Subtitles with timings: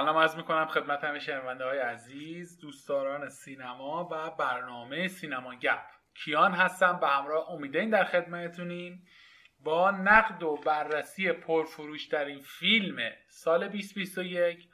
[0.00, 5.82] سلام عرض می‌کنم خدمت همه شنونده های عزیز دوستداران سینما و برنامه سینما گپ.
[6.14, 9.06] کیان هستم به همراه امیدین در خدمتتونیم
[9.58, 14.68] با نقد و بررسی پرفروشترین فیلم سال 2021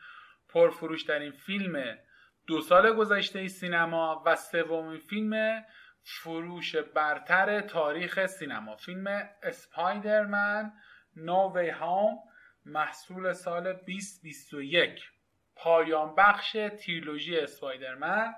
[0.48, 1.98] پرفروشترین فیلم
[2.46, 5.64] دو سال گذشته سینما و سومین فیلم
[6.02, 8.76] فروش برتر تاریخ سینما.
[8.76, 10.72] فیلم اسپایدرمن
[11.16, 12.18] نو وی هوم
[12.64, 15.15] محصول سال 2021
[15.56, 18.34] پایان بخش تریلوژی اسپایدرمن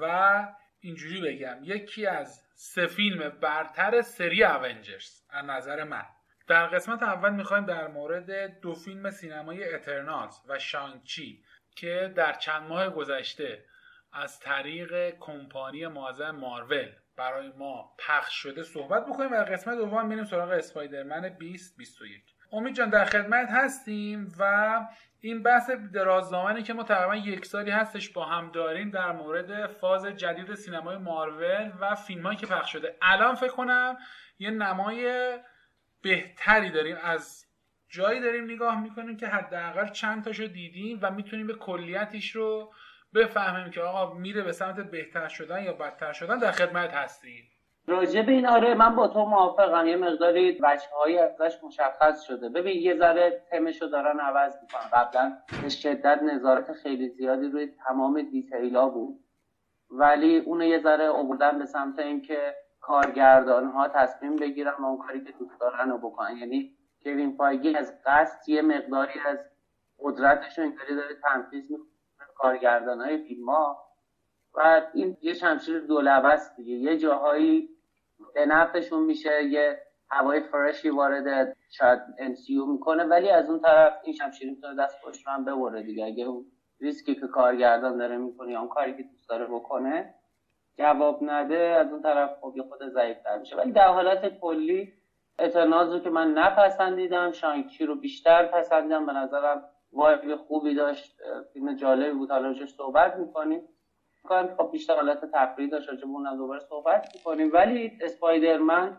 [0.00, 0.46] و
[0.80, 6.04] اینجوری بگم یکی از سه فیلم برتر سری اونجرز از نظر من.
[6.48, 11.44] در قسمت اول می‌خوایم در مورد دو فیلم سینمایی اترنالز و شانچی
[11.76, 13.64] که در چند ماه گذشته
[14.12, 19.32] از طریق کمپانی معظم مارول برای ما پخش شده صحبت بکنیم.
[19.32, 24.80] و قسمت دوم میریم سراغ اسپایدرمن 2021 امید جان در خدمت هستیم و
[25.20, 30.06] این بحث درازدامنی که ما تقریبا یک سالی هستش با هم داریم در مورد فاز
[30.06, 32.96] جدید سینمای مارول و فیلم هایی که پخش شده.
[33.02, 33.96] الان فکر کنم
[34.38, 35.32] یه نمای
[36.02, 36.96] بهتری داریم.
[37.02, 37.46] از
[37.88, 42.72] جایی داریم نگاه می‌کنیم که حداقل چند تاشو دیدیم و می‌تونیم به کلیتش رو
[43.14, 46.38] بفهمیم که آقا میره به سمت بهتر شدن یا بدتر شدن.
[46.38, 47.48] در خدمت هستیم.
[47.88, 49.86] راجع به این آره من با تو موافقم.
[49.86, 52.48] یه مقداری وجه های ازش مشخص شده.
[52.48, 54.90] ببین یه ذره تمشو دارن عوض می‌کنن.
[54.92, 59.20] قبلا به شدت نظارت خیلی زیادی روی تمام دیتیلا بود.
[59.90, 65.32] ولی اونو یه ذره آوردن به سمت اینکه کارگردان ها تصمیم بگیرن اون کاری که
[65.32, 66.36] دوست دارن رو بکنن.
[66.36, 69.38] یعنی کوین فایگی از قصد یه مقداری از
[69.98, 71.86] قدرتش اینطوری داره تنفیذ می‌کنه
[72.34, 73.86] کارگردان های فیلم ها
[74.54, 76.74] و این یه شمشیر دولبه دیگه.
[76.74, 77.75] یه جاهایی
[78.34, 79.78] به نفعشون میشه یه
[80.10, 85.26] هوای فرشی وارد شاید MCU می‌کنه ولی از اون طرف این شمشیر می‌تونه دست خوش
[85.26, 86.04] رو هم ببره دیگه.
[86.04, 86.44] اگه اون
[86.80, 90.14] ریسکی که کارگردان داره می‌کنه یا اون کاری که دوست داره بکنه
[90.78, 93.56] جواب نده از اون طرف خب یه خود ضعیفتر میشه.
[93.56, 94.92] ولی در حالت کلی
[95.38, 99.06] اترنالز رو که من نپسندیدم شانکی رو بیشتر پسندیدم.
[99.06, 101.16] به نظرم وایب خوبی داشت
[101.52, 102.30] فیلم جالبی بود.
[102.30, 103.62] حالا صحبت می‌کنیم.
[104.26, 107.50] کنم خب بیشتر حالت تفریح داشت راجع اونم دوباره صحبت می‌کنیم.
[107.52, 108.96] ولی اسپایدرمن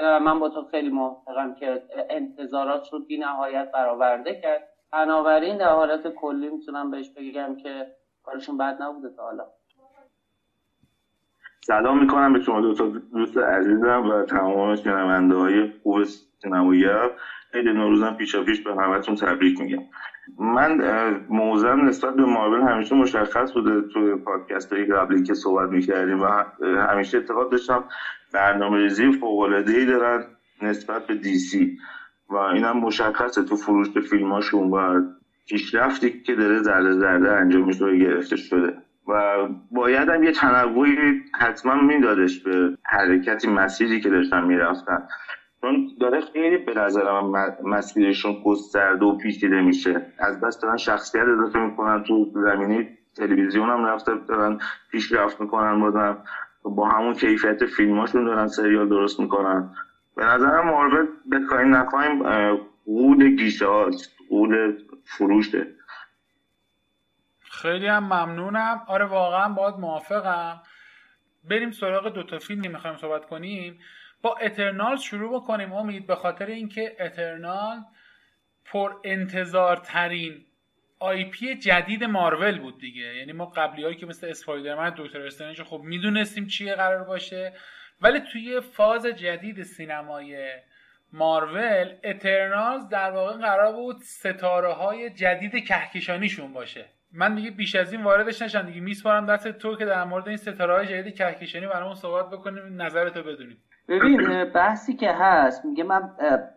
[0.00, 4.62] من با تو خیلی موافقم که انتظارات رو بی نهایت برآورده کرد.
[4.92, 7.86] بنابراین در حالت کلی می‌تونم بهش بگم که
[8.22, 9.44] کارشون بد نبوده تا حالا.
[11.60, 16.04] سلام می‌کنم به شما دو تا دوست عزیزم و تمام شنونده های خوب
[16.42, 16.84] سینمایی
[17.54, 19.82] عید نوروزم پیشا پیش به همتون تبریک میگم.
[20.38, 20.80] من
[21.28, 26.26] موضوعم نسبت به مارول همیشه مشخص بوده تو پادکست های قبلی که صحبت می‌کردیم و
[26.62, 27.84] همیشه اعتقاد داشتم
[28.32, 30.24] برنامه ریزی فوق ای دارن
[30.62, 31.78] نسبت به دی سی.
[32.28, 35.02] و اینم مشخصه تو فروش فیلماشون و
[35.48, 38.72] پیشرفتی که داره ذره ذره انجام میشه گرفته شده.
[39.08, 45.02] و باید هم یه تنوعی حتما میدادش به حرکتی مسیری که داشتن می‌رفتن.
[45.64, 47.32] چون داره خیلی به نظرم
[47.62, 50.06] مسیرشون گسترده و پیچیده میشه.
[50.18, 54.58] از بس دارن شخصیت اضافه می‌کنن تو زمینه تلویزیون هم رفته دارن
[54.90, 56.24] پیشرفت می‌کنن بازم
[56.64, 59.70] با همون کیفیت فیلماشون دارن سریال درست می‌کنن.
[60.16, 62.22] به نظرم مارول بخوایم نخواهیم
[62.84, 64.50] قود گیشه هاست قود
[65.04, 65.66] فروشه.
[67.40, 68.82] خیلی هم ممنونم.
[68.88, 70.60] آره واقعا باید موافقم.
[71.50, 73.78] بریم سراغ دوتا فیلم می‌خوایم صحبت کنیم.
[74.24, 77.76] با اترنال شروع بکنیم امید به خاطر اینکه اترنال
[78.64, 80.44] پر انتظار ترین
[80.98, 83.16] آی پی جدید مارول بود دیگه.
[83.16, 87.52] یعنی ما قبلی هایی که مثل اسپایدرمن دکتر استرنج خب می‌دونستیم چیه قرار باشه.
[88.00, 90.52] ولی توی فاز جدید سینمای
[91.12, 96.84] مارول اترنالز در واقع قرار بود ستاره های جدید کهکشانیشون باشه.
[97.16, 98.62] من دیگه بیش از این واردش نشم.
[98.62, 102.82] دیگه میسپارم دست تو که در مورد این ستاره های جدید کهکشانی برامون صحبت بکنیم.
[102.82, 103.56] نظرتو بدونیم
[103.88, 106.10] ببین بحثی که هست میگه من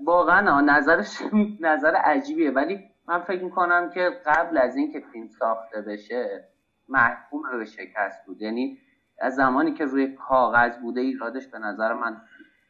[0.06, 1.18] واقعا نظرش
[1.60, 2.52] نظر عجیبیه.
[2.52, 6.50] ولی من فکر می‌کنم که قبل از اینکه فیلم ساخته بشه
[6.90, 8.42] محکوم به شکست بود.
[8.42, 8.78] یعنی
[9.20, 12.22] از زمانی که روی کاغذ بوده ایرادش به نظر من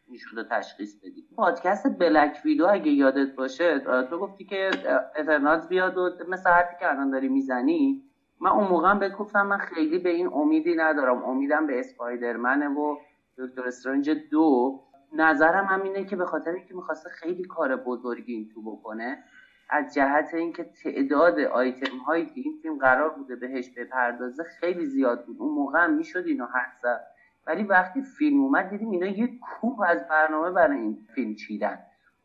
[0.10, 1.26] می‌شده تشخیص بدی.
[1.36, 4.72] پادکست بلک ویدو اگه یادت باشه تو گفتی که
[5.16, 8.04] اترنالز بیاد و مثل حرفی که الان داری می‌زنی
[8.42, 11.24] من اون موقع به گفتم من خیلی به این امیدی ندارم.
[11.24, 12.96] امیدم به اسپایدرمنه و
[13.38, 14.80] دکتر استرنج دو.
[15.14, 19.24] نظرم هم اینه که به خاطر اینکه می‌خواسته خیلی کار بزرگی این تو بکنه
[19.70, 25.26] از جهت اینکه تعداد آیتم هایی که این فیلم قرار بوده بهش بپردازه خیلی زیاد
[25.26, 25.38] بود.
[25.40, 27.08] اون موقع هم می‌شد اینو حد زد.
[27.48, 31.80] ولی وقتی فیلم اومد دیدیم اینا یه کوهی از برنامه برای این فیلم چیدن.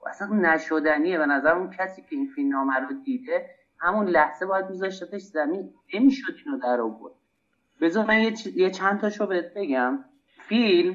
[0.05, 1.19] و اصلا نشدنیه.
[1.19, 3.47] به نظر اون کسی که این فیلم نامه رو دیده
[3.81, 5.71] همون لحظه باید میذاشتش زمین.
[5.95, 7.15] نمی‌شد اینو در آورد.
[7.81, 8.19] بذار من
[8.55, 10.05] یه, چند تاشو بهت بگم.
[10.27, 10.95] فیلم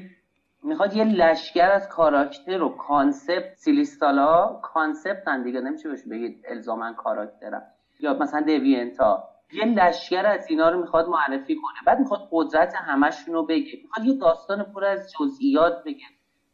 [0.62, 5.60] می‌خواد یه لشکر از کاراکتر و concept Celestial ها concept دیگه.
[5.60, 7.62] نمیشه بهش بگید الزاماً کاراکترم
[8.00, 11.74] یا مثلا دوینتا یه لشکر از اینا رو می‌خواد معرفی کنه.
[11.86, 13.78] بعد می‌خواد قدرت همشون رو بگه.
[13.82, 16.04] می‌خواد یه داستان پر از جزئیات بگه.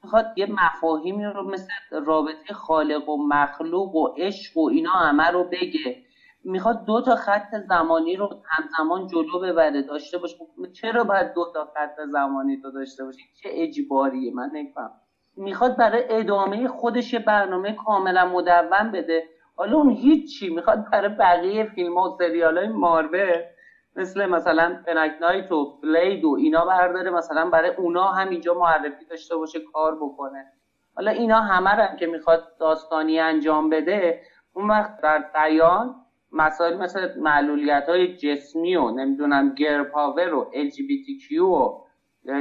[0.04, 5.44] می‌خواد یه مفاهیمی رو مثل رابطه خالق و مخلوق و عشق و اینا همه رو
[5.44, 5.96] بگه.
[6.44, 9.82] می‌خواد دو تا خط زمانی رو همزمان جلو ببره.
[9.82, 10.36] داشته باشه
[10.72, 14.90] چرا باید دو تا خط زمانی تو داشته باشی؟ چه اجباریه؟ من نمیفهم.
[15.36, 19.24] می‌خواد برای ادامه خودش برنامه کاملا مدون بده.
[19.56, 23.42] حالا اون هیچی می‌خواد برای بقیه فیلم ها و سریال های مارول
[23.96, 29.04] مثل مثلا بنک نایت و بلید و اینا برداره مثلا برای اونا هم اینجا معرفی
[29.04, 30.46] داشته باشه کار بکنه.
[30.96, 34.20] حالا اینا همه رو که می‌خواد داستانی انجام بده
[34.52, 35.94] اون وقت در بیان
[36.32, 41.84] مسائل مثل معلولیت های جسمی و نمی‌دونم گر پاور و LGBTQ و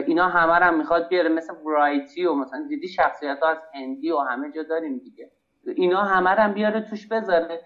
[0.07, 4.17] اینا همه رو می‌خواد بیاره مثل برایتی و مثلا دیدی شخصیت ها از هندی و
[4.17, 5.31] همه جا داریم دیگه.
[5.67, 7.61] اینا همه هم بیاره توش بذاره.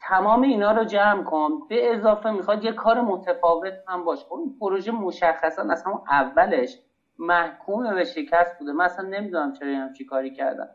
[0.00, 1.50] تمام اینا رو جمع کن.
[1.68, 4.26] به اضافه می‌خواد یه کار متفاوت هم باشه.
[4.32, 6.78] این پروژه مشخصا از همون اولش
[7.18, 8.72] محکوم به شکست بوده.
[8.72, 10.68] من اصلا نمی‌دونم چرا هم چی کاری کردم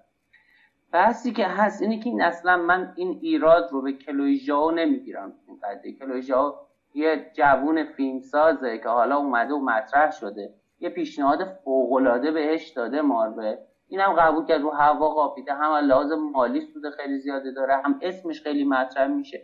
[0.91, 5.33] بحثی که هست اینه که این اصلا من این ایراد رو به کلوی ژاو نمی‌گیرم.
[5.47, 6.53] این قضیه کلوی ژاو
[6.93, 10.53] یه جوون فیلمسازه که حالا اومده و مطرح شده.
[10.79, 13.55] یه پیشنهاد فوقالعاده بهش داده مارول.
[13.89, 18.41] اینم قبول کرد رو هوا قاپیده هم لحاظ مالی سود خیلی زیاده داره هم اسمش
[18.41, 19.41] خیلی مطرح میشه.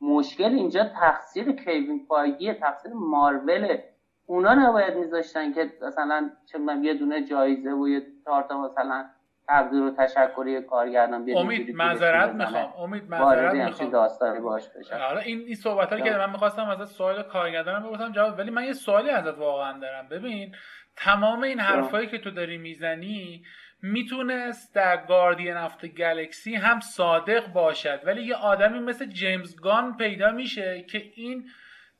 [0.00, 3.84] مشکل اینجا تقصیر کیوین فایگی تقصیر ماروله
[4.26, 9.04] اونا نباید میذاشتن که مثلا چه یه دونه جایزه و یه چهار مثلا
[9.48, 12.72] تقدیر و تشکری کارگردان امید معذرت می‌خوام.
[12.78, 13.90] امید معذرت می‌خوام.
[13.90, 18.38] داستانی باش بشه حالا این این صحبت که من می‌خواستم ازت سوال کارگردانم بپرسم جواب
[18.38, 20.08] ولی من یه سوالی ازت واقعا دارم.
[20.08, 20.54] ببین
[20.96, 23.42] تمام این حرفایی که تو داری می‌زنی
[23.82, 28.00] می‌تونست در گاردین افت گلکسی هم صادق باشد.
[28.04, 31.44] ولی یه آدمی مثل جیمز گان پیدا میشه که این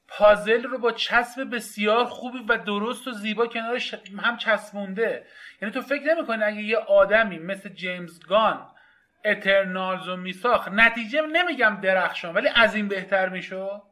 [0.08, 5.26] پازل رو با چسب بسیار خوبی و درست و زیبا کنارش هم چسبونده.
[5.62, 8.66] یعنی تو فکر نمی‌کنی اگه یه آدمی مثل جیمز گان
[9.24, 13.82] اترنالز رو میساخت؟ نتیجه نمیگم درخشان ولی از این بهتر می‌شد؟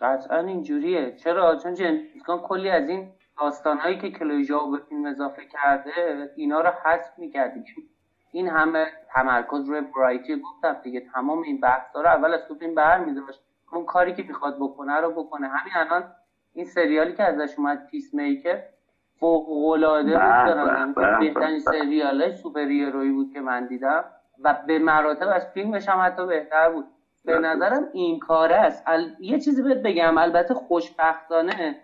[0.00, 1.16] قطعا اینجوریه.
[1.16, 6.60] چرا؟ چون جیمز گان کلی از این داستانهایی که کلویجا به فیلم اضافه کرده اینا
[6.60, 7.64] رو حذف می‌کردی
[8.32, 12.74] این همه تمرکز روی variety گفتم دیگه تمام این بحثا رو اول از تو فیلم
[12.74, 13.40] برمیداشت
[13.72, 15.48] اون کاری که می‌خواد بکنه رو بکنه.
[15.48, 16.04] همین الان
[16.52, 18.60] این سریالی که ازش اومد Peacemaker
[19.20, 24.04] فوق العاده بود بهترین سریال های سوپر بود که من دیدم.
[24.40, 26.86] و به مراتب از فیلمش هم حتی بهتر بود.
[27.24, 28.84] به نظرم این کاره است.
[29.18, 30.18] یه چیزی بهت بگم.
[30.18, 31.76] البته خوشبختانه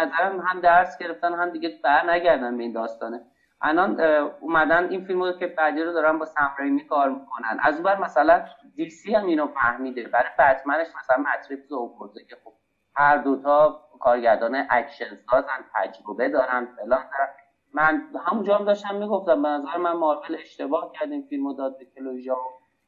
[0.00, 3.20] نظرم هم درس گرفتن هم دیگه بر نگردن به این داستانه.
[3.60, 4.00] الان
[4.38, 7.56] اومدن این فیلم رو که بعدی رو دارن با سم ریمی کار می‌کنن.
[7.62, 8.40] از اون مثلا
[8.74, 10.08] DC هم اینو فهمیده.
[10.08, 11.92] برای بتمنش مثلا مت ریوز رو
[12.28, 12.52] که خب
[12.96, 17.28] هر دوتا کارگردان اکشن سازن تجربه دارن فلان دارن.
[17.72, 21.84] من همونجا هم داشتم می‌گفتم به نظر من مارول اشتباه کرد این فیلمو داد به
[21.84, 22.36] کلوژا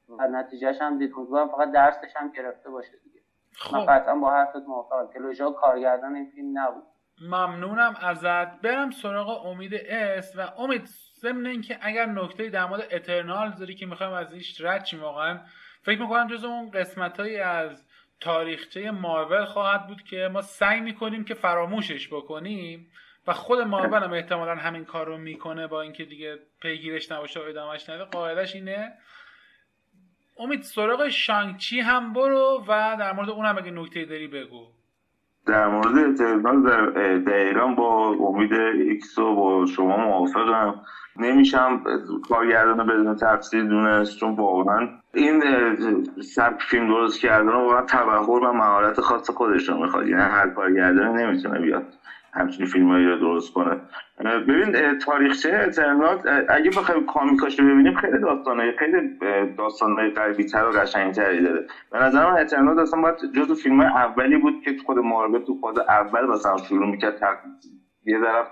[0.08, 1.10] و نتیجهش هم دید.
[1.52, 3.20] فقط درسش هم گرفته باشه دیگه.
[3.58, 3.75] خب.
[3.76, 5.08] من قطعا با حرفت موافقم.
[5.14, 6.84] کلوژا کارگردان این فیلم نبود.
[7.20, 8.61] ممنونم ازت.
[8.61, 10.88] برم سراغ امید اس و امید
[11.20, 15.40] ضمن اینکه اگر نکته در مورد اترنال داری که می‌خوایم از ایش رد واقعا؟
[15.82, 17.87] فکر می‌کنم جز اون قسمت از
[18.20, 22.92] تاریخچه مارول خواهد بود که ما سعی می‌کنیم که فراموشش بکنیم
[23.26, 27.42] و خود مارول هم احتمالا همین کار رو می‌کنه با اینکه دیگه پیگیرش نباشه و
[27.42, 28.04] ادامهش نده.
[28.04, 28.92] قاعدش اینه.
[30.38, 34.75] امید سراغ شانگ چی هم برو و در مورد اونم اگه نکته داری بگو.
[35.46, 40.74] در مورد اترنال در, ایران با امید ایکس و با شما موافقم.
[41.16, 41.80] نمیشم
[42.28, 45.42] کارگردان بدون تقصیر دونست چون واقعا این
[46.22, 50.06] سبک فیلم درست کردن واقعا تبحر و مهارت خاص خودش رو می‌خواد.
[50.06, 51.84] یعنی هر کارگردان نمی‌تونه بیاد.
[52.36, 53.76] همچین فیلم رو درست کنه.
[54.24, 58.96] ببین تاریخچه اترنال اگه بخوایم کامیکاش رو ببینیم خیلی داستانه خیلی
[59.58, 61.62] داستانه قلبی تر و قشنگتری داره.
[61.90, 65.78] به نظر من اترنال اصلا باید جزو فیلم اولی بود که خود مارول تو خود
[65.88, 67.14] اول مثلا شروع می‌کرد
[68.06, 68.46] یه طرف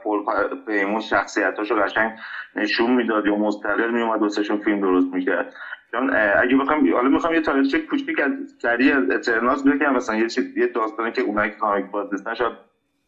[0.66, 2.12] پیمون شخصیتاشو قشنگ
[2.56, 5.46] نشون می‌داد یا مستقل میومد واسهشون فیلم درست می‌کرد.
[5.90, 6.10] چون
[6.42, 10.26] اگه بخوام حالا می‌خوام یه تاریخچه کوچیک از سری اترنالز بگم مثلا یه
[10.56, 12.52] یه داستانی که اونایی که کامیک باز شاید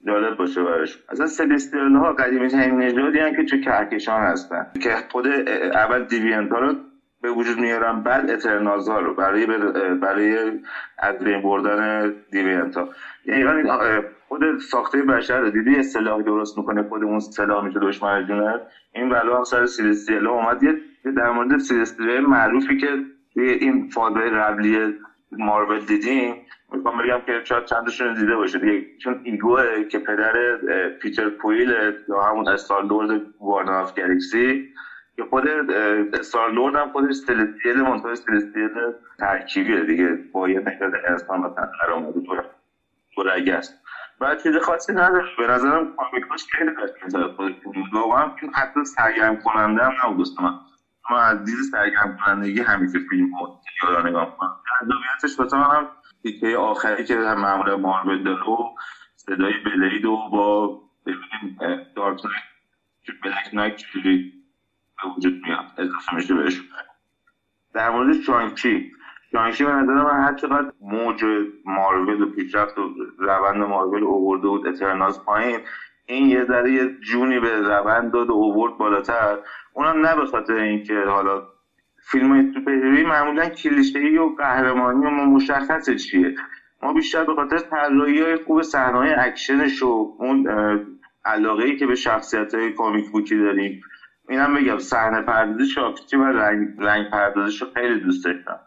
[0.06, 4.66] جالب باشه براش اصلا سلستیال ها قدیمی ترین نژادی که تو کهکشان هستن.
[4.82, 5.26] که خود
[5.74, 6.74] اول دیوینت ها رو
[7.22, 9.46] به وجود میارن بعد اترنازا رو برای
[10.02, 10.52] برای
[10.98, 12.88] از بین بردن دیوینتا.
[13.24, 13.62] یعنی
[14.28, 18.60] خود ساخته بشر دیدی؟ اصطلاحی درست می‌کنه خود اون سلاح میشه دشمن جونه
[18.94, 20.62] این بلا هم سر سیلستیلا اومد.
[20.62, 20.74] یه
[21.16, 22.88] در مورد سیلستیلا معروفی که
[23.34, 24.94] این فاده قبلی
[25.32, 26.34] مارول دیدیم.
[26.72, 30.58] می‌خوام بگم که شاید چندشون دیده باشه دیگه چون ایگوه که پدر
[31.00, 31.70] پیتر کویل
[32.08, 34.62] یا همون استار لورد واردن آف گلکسی
[35.16, 35.48] که خود
[36.12, 38.70] استار لورد هم خودش سلستیل منطقه سلستیل
[39.18, 40.18] ترکیبیه دیگه.
[40.32, 42.34] با یه نهد انسان مثلا قرار اومده تو
[43.52, 43.74] است.
[44.20, 47.56] و چیز خاصی نداره به نظرم کامیکاش خیلی قشنگ زده خود
[47.92, 50.26] واقعا حتی سرگرم کننده هم نبود.
[50.42, 50.52] من
[51.10, 53.28] ما از دید سرگرم کنندگی همیشه فیلم
[53.82, 54.56] رو نگاه کنم.
[54.66, 55.88] جذابیتش واسه هم
[56.22, 58.74] تیکه آخری که معمول مارول داره و
[59.16, 60.66] صدای بلید و با
[61.06, 61.58] ببینیم
[61.96, 63.20] دارک نایت.
[63.22, 64.32] بلک نایت چجوری
[65.02, 66.62] به وجود میاد؟ اضافه میشه بهش.
[67.74, 68.92] در مورد شانچی
[69.32, 71.24] شانچی به نظر من هر چقدر موج
[71.64, 75.60] مارول و پیشرفت و روند مارول اوورده بود اترناز پایین
[76.06, 79.38] این یه ذره جونی به روند داد و اوورد بالاتر.
[79.72, 81.42] اونم نه به خاطر اینکه حالا
[82.10, 82.72] فیلم های سوپر
[83.06, 86.34] معمولا کلیشه و قهرمانی و مشخص چیه.
[86.82, 90.48] ما بیشتر به خاطر طراحی های خوب صحنه اکشنش و اون
[91.24, 93.80] علاقه ای که به شخصیت های comic book ی داریم.
[94.28, 98.60] اینم بگم صحنه پردازی شانگ چی و رنگ, رنگ پردازش رو خیلی دوست داشتم.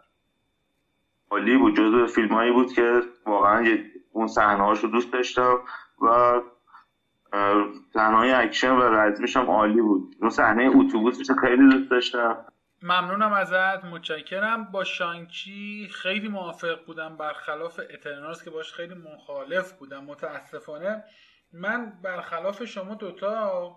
[1.32, 3.78] عالی بود جزو فیلم هایی بود که واقعا
[4.12, 5.58] اون صحنه هاشو دوست داشتم
[6.02, 6.42] و
[7.94, 10.16] صحنه اکشن و رزمیش هم عالی بود.
[10.22, 12.46] اون صحنه اتوبوسش خیلی دوست داشتم.
[12.84, 13.86] ممنونم ازت.
[13.86, 14.64] متشکرم.
[14.64, 17.18] با شانگ چی خیلی موافق بودم.
[17.18, 20.04] برخلاف اترنالز که باش خیلی مخالف بودم.
[20.04, 21.04] متاسفانه
[21.54, 23.76] من برخلاف شما دوتا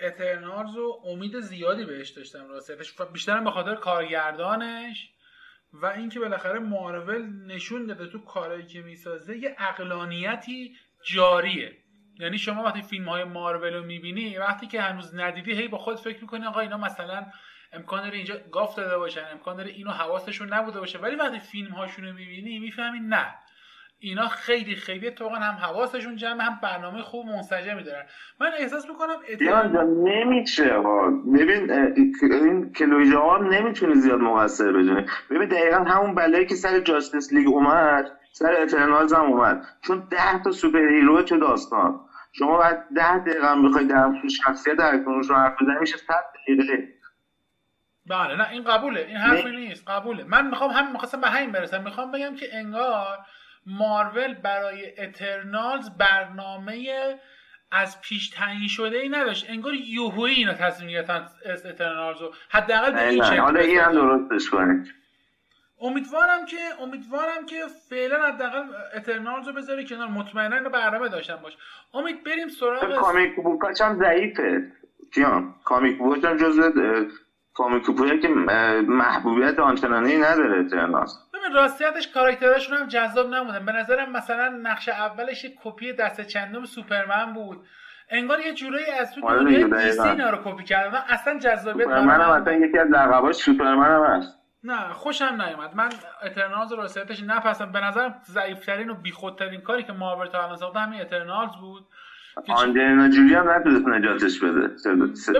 [0.00, 2.48] اترنالز و امید زیادی بهش داشتم.
[2.48, 5.10] راستش بیشترم به خاطر کارگردانش
[5.72, 11.76] و اینکه بالاخره مارول نشون داده تو کارایی که می‌سازه یه عقلانیتی جاریه.
[12.18, 15.98] یعنی شما وقتی فیلم های مارول رو می‌بینی وقتی که هنوز ندیدی هی با خود
[15.98, 17.26] فکر می‌کنی آقا اینا مثلا
[17.72, 20.98] امکان داره اینجا گاف داده باشن امکان داره اینو حواسشون نبوده باشه.
[20.98, 23.26] ولی وقتی فیلم هاشون رو می‌بینی می‌فهمی نه.
[23.98, 28.04] اینا خیلی خیلی اتفاقا هم حواسشون جمع هم برنامه خوب منسجمی دارن
[28.40, 30.78] من احساس می‌کنم اتفاقا نمیشه
[31.34, 31.70] ببین
[32.32, 37.48] این کلوی جوان نمی‌تونه زیاد مقصر بدونه ببین دقیقا همون بلایی که سر جاستس لیگ
[37.48, 39.60] اومد سر Eternals هم اومد.
[39.86, 42.03] چون ده تا super hero چه داستان.
[42.38, 46.88] شما بعد ده دقیقه هم بخوای در شخصیت در رو حرف بزنی میشه 100 دقیقه.
[48.06, 49.00] بله نه این قبوله.
[49.00, 50.24] این حرفی نیست قبوله.
[50.24, 51.82] من می‌خوام هم می‌خواستم به همین برسم.
[51.82, 53.18] می‌خوام بگم که انگار
[53.66, 56.88] مارول برای Eternals برنامه
[57.70, 59.46] از پیش تعیین شده ای نداشت.
[59.48, 61.26] انگار یوهویی اینا تصمیم گرفتن
[61.64, 64.94] Eternals رو حداقل به این شکل حالا این هم درستش کنید.
[65.84, 67.56] امیدوارم که امیدوارم که
[67.90, 68.62] فعلا حداقل
[68.96, 70.08] Eternals رو بذاری کنار.
[70.08, 71.56] مطمئنا برنامه داشتن باش.
[71.94, 74.72] امید بریم سراغ comic book اش هم ضعیفه.
[75.14, 76.72] کیان comic book اش هم جزو
[77.54, 78.28] comic book هایی که
[78.88, 85.44] محبوبیت آنچنانی نداره Eternals ببین راستیتش کاراکترشون هم جذاب نبودن به نظرم مثلا نقش اولش
[85.44, 87.66] یک کپی دست چندم سوپرمن بود.
[88.10, 91.02] انگار یه جورایی از تو دنیای DC اینا رو کپی کردن.
[91.08, 94.43] اصلا جذابیت هم اصلا یکی از لقباش سوپرمن هم هست.
[94.64, 95.74] نه خوشم نیومد.
[95.76, 95.88] من
[96.26, 97.72] اترنالز رو راستیتش نپسندم.
[97.72, 101.86] به نظرم ضعیفترین و بیخودترین کاری که ماور تا الان ساخته همین اترنالز بود.
[102.48, 104.68] آنجلینا جولی هم نتونست نجاتش بده.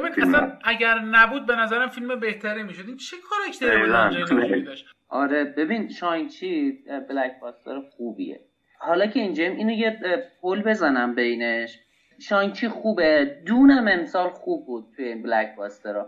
[0.00, 2.86] ببین اصلا اگر نبود به نظرم فیلم بهتری می‌شد.
[2.86, 6.78] این چه کاراکتری بود آنجلینا جولی داشت؟ آره ببین شاینچی
[7.08, 8.40] بلک باستر خوبیه.
[8.78, 10.00] حالا که اینجا اینو یه
[10.42, 11.78] پل بزنم بینش.
[12.20, 13.42] شاینچی خوبه.
[13.46, 16.04] دونم امسال خوب بود توی این بلک باستر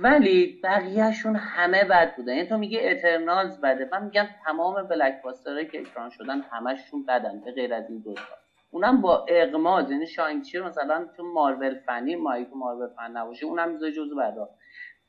[0.00, 2.34] ولی بقیهشون همه بد بودن.
[2.34, 3.88] یعنی تو میگه اترنالز بده.
[3.92, 5.14] من میگم تمام بلک
[5.72, 8.14] که اکران شدن همشون بدن به غیر از این دو
[8.70, 13.92] اونم با اقماز یعنی شاینچی مثلا تو مارول فنی که مارول فن نباشه اونم می‌ذاره
[13.92, 14.48] جزو بعدا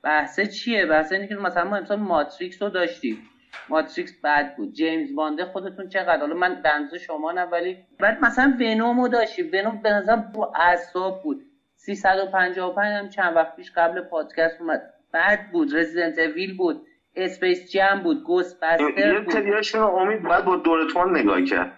[0.04, 3.30] بحثه چیه؟ بحثه اینه که مثلا ما امسال ماتریکس رو داشتیم.
[3.70, 4.74] ماتریکس بد بود.
[4.74, 9.50] جیمز بانده خودتون چقدر؟ حالا من بنز شما نه ولی بعد مثلا ونوم رو داشتیم.
[9.54, 11.42] ونوم به نظر با اعصاب بود.
[11.86, 14.94] 355 هم چند وقت پیش قبل پادکست اومد.
[15.13, 15.75] بد بود.
[15.75, 16.86] Resident Evil بود.
[17.15, 18.24] Space Jam بود.
[18.24, 18.98] Ghostbusters بود.
[19.74, 21.72] یه امید باید با دور تند نگاه کرد.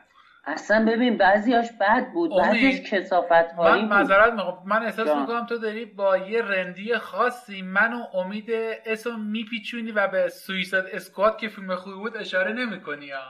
[0.45, 2.31] اصلا ببین بعضیاش بد بود.
[2.37, 4.33] بعضیش کثافت هایی من معذرت
[4.65, 8.49] من احساس می‌کنم تو داری با یه رندی خاصی من و امید
[8.85, 13.21] اسو میپیچونی و به Suicide Squad که فیلم خوبی بود اشاره نمی‌کنی ها.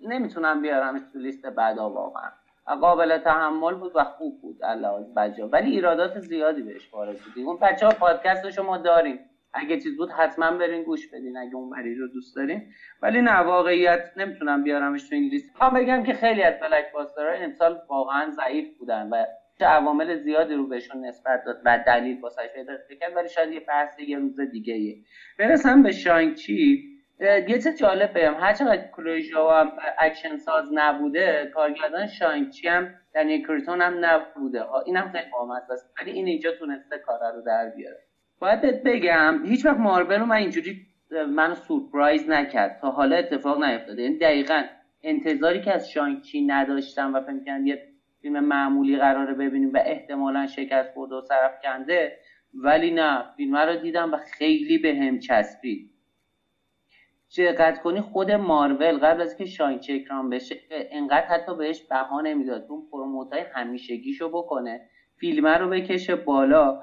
[0.00, 2.30] نمی‌تونم بیارم تو لیست بعدا واقعا.
[2.66, 4.56] قابل تحمل بود و خوب بود.
[4.62, 9.18] الله بجا ولی ایرادات زیادی بهش وارد بودیم اون بچه ها پادکست شما داریم.
[9.54, 12.62] اگه چیز بود حتما برین گوش بدین اگه اون مریض رو دوست دارین.
[13.02, 17.44] ولی نه واقعیت نمی‌تونم بیارمش تو این لیست هم بگم که خیلی از بلک باسترها
[17.44, 19.24] امسال واقعا ضعیف بودن و
[19.60, 23.98] عوامل زیادی رو بهشون نسبت داد و دلیل واسه پیدا کرد ولی شاید یه بحث
[23.98, 24.96] یه روز دیگه
[25.38, 26.93] برسم به شانگچی.
[27.20, 28.34] یه چیز جالب بگم.
[28.34, 34.62] هرچقدر کلوژا هم اکشن ساز نبوده کارگردان Shang-Chi هم در کریتون هم نبوده.
[34.86, 35.94] اینم خیلی بامزه است.
[36.00, 37.98] ولی این اینجا تونسته کار رو در بیاره.
[38.38, 40.86] باید بگم هیچ وقت مارول رو من اینجوری
[41.28, 42.78] منو سورپرایز نکرد.
[42.80, 44.02] تا حالا اتفاق نیفتاده.
[44.02, 44.62] یعنی دقیقا
[45.02, 47.82] انتظاری که از Shang-Chi نداشتم و فکر یه
[48.22, 52.16] فیلم معمولی قراره ببینیم و احتمالا شکست خورده و سرافکنده
[52.54, 53.24] ولی نه.
[53.36, 55.93] فیلم رو دیدم و خیلی بهم چسبید.
[57.40, 62.64] دقت کنی خود مارول قبل از که شانچ اکرام بشه انقدر حتی بهش بها نمی‌داد.
[62.68, 64.80] اون پروموتای همیشگیشو بکنه
[65.20, 66.74] فیلم رو بکشه بالا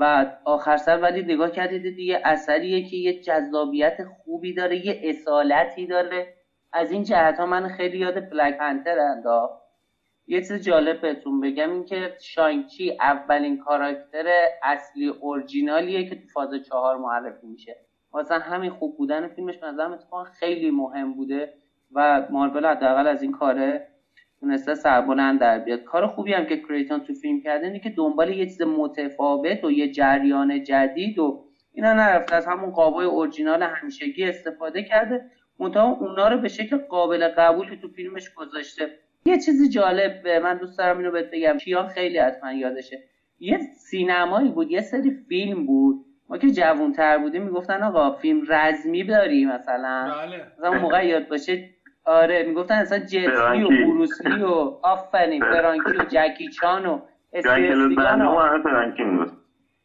[0.00, 5.86] و آخر سر ولی نگاه کردید دیگه اثریه که یه جذابیت خوبی داره یه اصالتی
[5.86, 6.28] داره.
[6.72, 9.62] از این جهت ها من خیلی یاد بلک پنتر انداخت
[10.26, 14.26] یه چیز جالب بهتون بگم این که شانگچی اولین کاراکتر
[14.62, 17.85] اصلی اورجینالیه که تو فاز چهار معرفی میشه.
[18.16, 21.52] واسه همین خوب بودن فیلمش نظرم اتفاقا خیلی مهم بوده
[21.92, 23.88] و مارول حداقل از این کاره
[24.40, 25.84] تونسته سربلند در بیاد.
[25.84, 29.70] کار خوبی هم که کریتون تو فیلم کرده اینه که دنبال یه چیز متفاوت و
[29.70, 32.36] یه جریان جدید و اینا نرفته.
[32.36, 35.30] از همون قابای اورجینال همیشگی استفاده کرده.
[35.58, 38.90] منتها اونا رو به شکل قابل قبولی تو فیلمش گذاشته.
[39.26, 41.58] یه چیزی جالب من دوست دارم اینو بهت بگم.
[41.58, 43.02] کیان خیلی حتما یادشه.
[43.40, 49.04] یه سینمایی بود یه سری فیلم بود ما که جوانتر بودیم می‌گفتن آقا فیلم رزمی
[49.04, 50.12] داری مثلا.
[50.16, 50.46] بله.
[50.58, 51.58] مثلا موقع یاد باشه
[52.04, 56.98] آره می‌گفتن اصلا جتلی و بروسلی و آفرین فرانکی و جکی چان و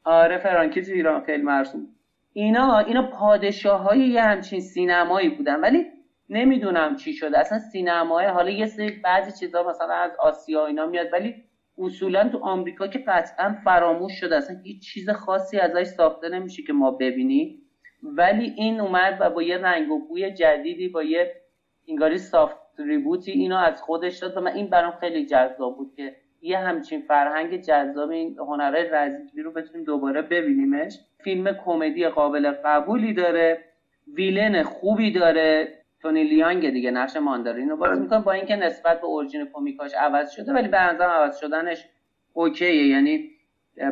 [0.04, 1.88] آره فرانکی تو ایران خیلی مرسوم.
[2.34, 5.86] اینا اینا پادشاه های یه همچین سینمایی بودن ولی
[6.30, 7.40] نمی‌دونم چی شده.
[7.40, 11.36] اصلا سینمای حالا یه سری بعضی چیزا مثلا از آسیا اینا میاد ولی
[11.78, 16.74] اصولا تو آمریکا که قطعا فراموش شده اصلا هیچ چیز خاصی ازش ساخته نمیشه که
[16.74, 17.62] ما ببینیم.
[18.04, 21.32] ولی این اومد و با یه رنگ و بوی جدیدی با یه
[21.88, 24.38] انگاری سافت ریبوتی اینو از خودش داد.
[24.38, 29.42] و من این برام خیلی جذاب بود که یه همچین فرهنگ جذاب این هنره رزمی
[29.42, 31.00] رو بتونیم دوباره ببینیمش.
[31.24, 33.64] فیلم کمدی قابل قبولی داره
[34.14, 35.81] ویلن خوبی داره.
[36.02, 40.30] تونی لیانگ دیگه نقش ماندارین رو بازی می‌کنه با اینکه نسبت به اورجین کمیکاش عوض
[40.30, 41.88] شده ولی به نظرم عوض شدنش
[42.34, 42.88] اوکیه.
[42.88, 43.30] یعنی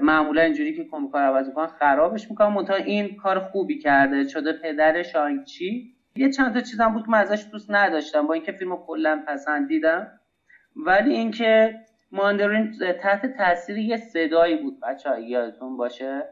[0.01, 2.47] معمولا اینجوری که کمیکا عوض می‌کنن خرابش می‌کنن.
[2.47, 4.23] منتها این کار خوبی کرده.
[4.27, 5.93] شده پدر شانگچی.
[6.15, 10.07] یه چند تا چیزم بود که من ازش دوست نداشتم با اینکه فیلمو کلا پسندیدم
[10.75, 11.75] ولی اینکه
[12.11, 16.27] ماندارین تحت تاثیر یه صدایی بود بچه یادتون باشه.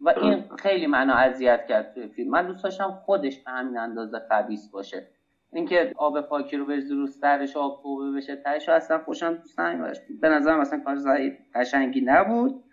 [0.00, 2.30] و این خیلی منو اذیت کرد توی فیلم.
[2.30, 5.06] من دوست داشتم خودش به همین اندازه خبیس باشه.
[5.52, 10.00] اینکه آب پاکی رو بریزی رو سرش آب توبه بشه تهش اصلا خوشم دوست نمیداشت
[10.20, 12.64] به نظرم اصلا کار ضعیف قشنگی نبود.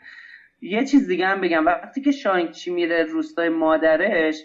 [0.62, 1.66] یه چیز دیگه هم بگم.
[1.66, 2.12] وقتی که
[2.52, 4.44] چی میره روستای مادرش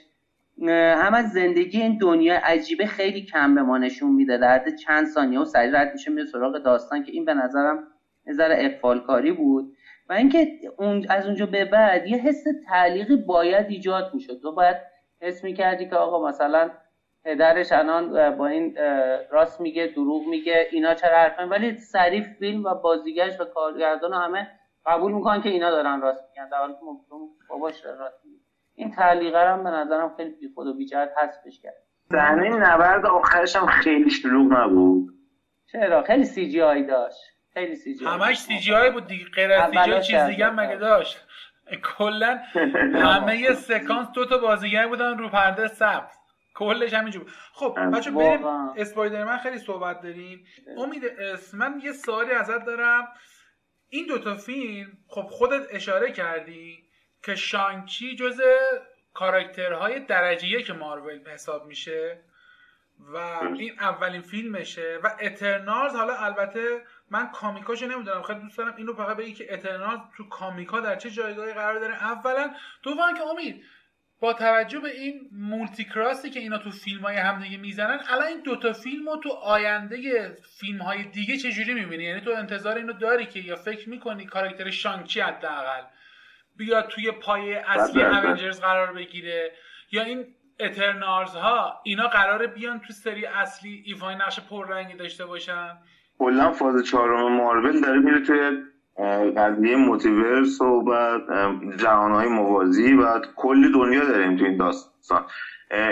[0.69, 4.39] هم از زندگی این دنیا عجیبه خیلی کم به ما نشون میده.
[4.39, 7.79] در چند ثانیه و سریع رد میشه میره سراغ داستان که این به نظرم
[8.27, 9.73] یه ذره کاری بود.
[10.09, 10.47] و اینکه
[10.79, 14.41] اون از اونجا به بعد یه حس تعلیقی باید ایجاد می‌شد.
[14.43, 14.77] تو باید
[15.21, 16.71] حس می‌کردی که آقا مثلا
[17.25, 18.77] پدرش الان با این
[19.31, 24.51] راست میگه دروغ میگه اینا چرا حرفن ولی سریع فیلم و بازیگرش و کارگردان همه
[24.87, 26.49] قبول می‌کنن که اینا دارن راست میگن.
[26.49, 26.81] در حالی که
[27.49, 28.39] باباش راست میگه.
[28.75, 31.75] این تعلیقه هم به نظرم خیلی بی خود و بی جهت حذفش کرد.
[32.11, 35.09] صحنه نبرد آخرش هم خیلی شلوغ نبود.
[35.73, 37.21] چرا؟ خیلی C GI داشت.
[37.55, 39.25] خیلی سی جی همش سی جی آی بود دیگه.
[39.35, 41.19] غیر از CG چیز دیگه مگه داشت؟
[41.99, 42.39] کلا
[42.95, 46.22] همه سکانس دو تا بازیگر بودن رو پرده سبز.
[46.55, 47.33] کلش همینجور.
[47.53, 50.47] خب بچه بریم Spider-Man خیلی صحبت داریم.
[50.79, 51.03] امید
[51.53, 53.09] من یه سوالی ازت دارم.
[53.89, 56.89] این دوتا فیلم خب خودت اشاره کردی
[57.25, 58.41] که شانچی جز
[59.15, 62.21] کاراکترهای درجه که مارول حساب میشه
[63.13, 68.23] و این اولین فیلمشه و اترنالز حالا البته من کامیکاشو نمی‌دونم.
[68.23, 72.05] خیلی دوست دارم اینو فقط بگی که اترنالز تو کامیکا در چه جایگاهی قرار داره.
[72.05, 73.65] اولا دوم که امید
[74.23, 78.41] با توجه به این مولتی کراسی که اینا تو فیلم های همدیگه می‌زنن الان این
[78.45, 79.97] دوتا فیلم رو تو آینده
[80.61, 84.71] فیلم های دیگه چجوری می‌بینی؟ یعنی تو انتظار اینو داری که یا فکر می‌کنی کاراکتر
[84.71, 85.83] شانگچی حداقل
[86.57, 89.53] بیاد توی پایه اصلی اونجرز قرار بگیره؟
[89.93, 90.27] یا این
[90.61, 95.79] اترنارز ها اینا قراره بیان تو سری اصلی ایفای نقش پررنگی داشته باشن؟
[96.19, 98.63] کلا فاز چهارم مارول داره میره توی
[99.37, 101.21] قضیه موتیورس و بعد
[101.77, 105.27] جهانهای موازی و کلی دنیا داریم تو این داستان.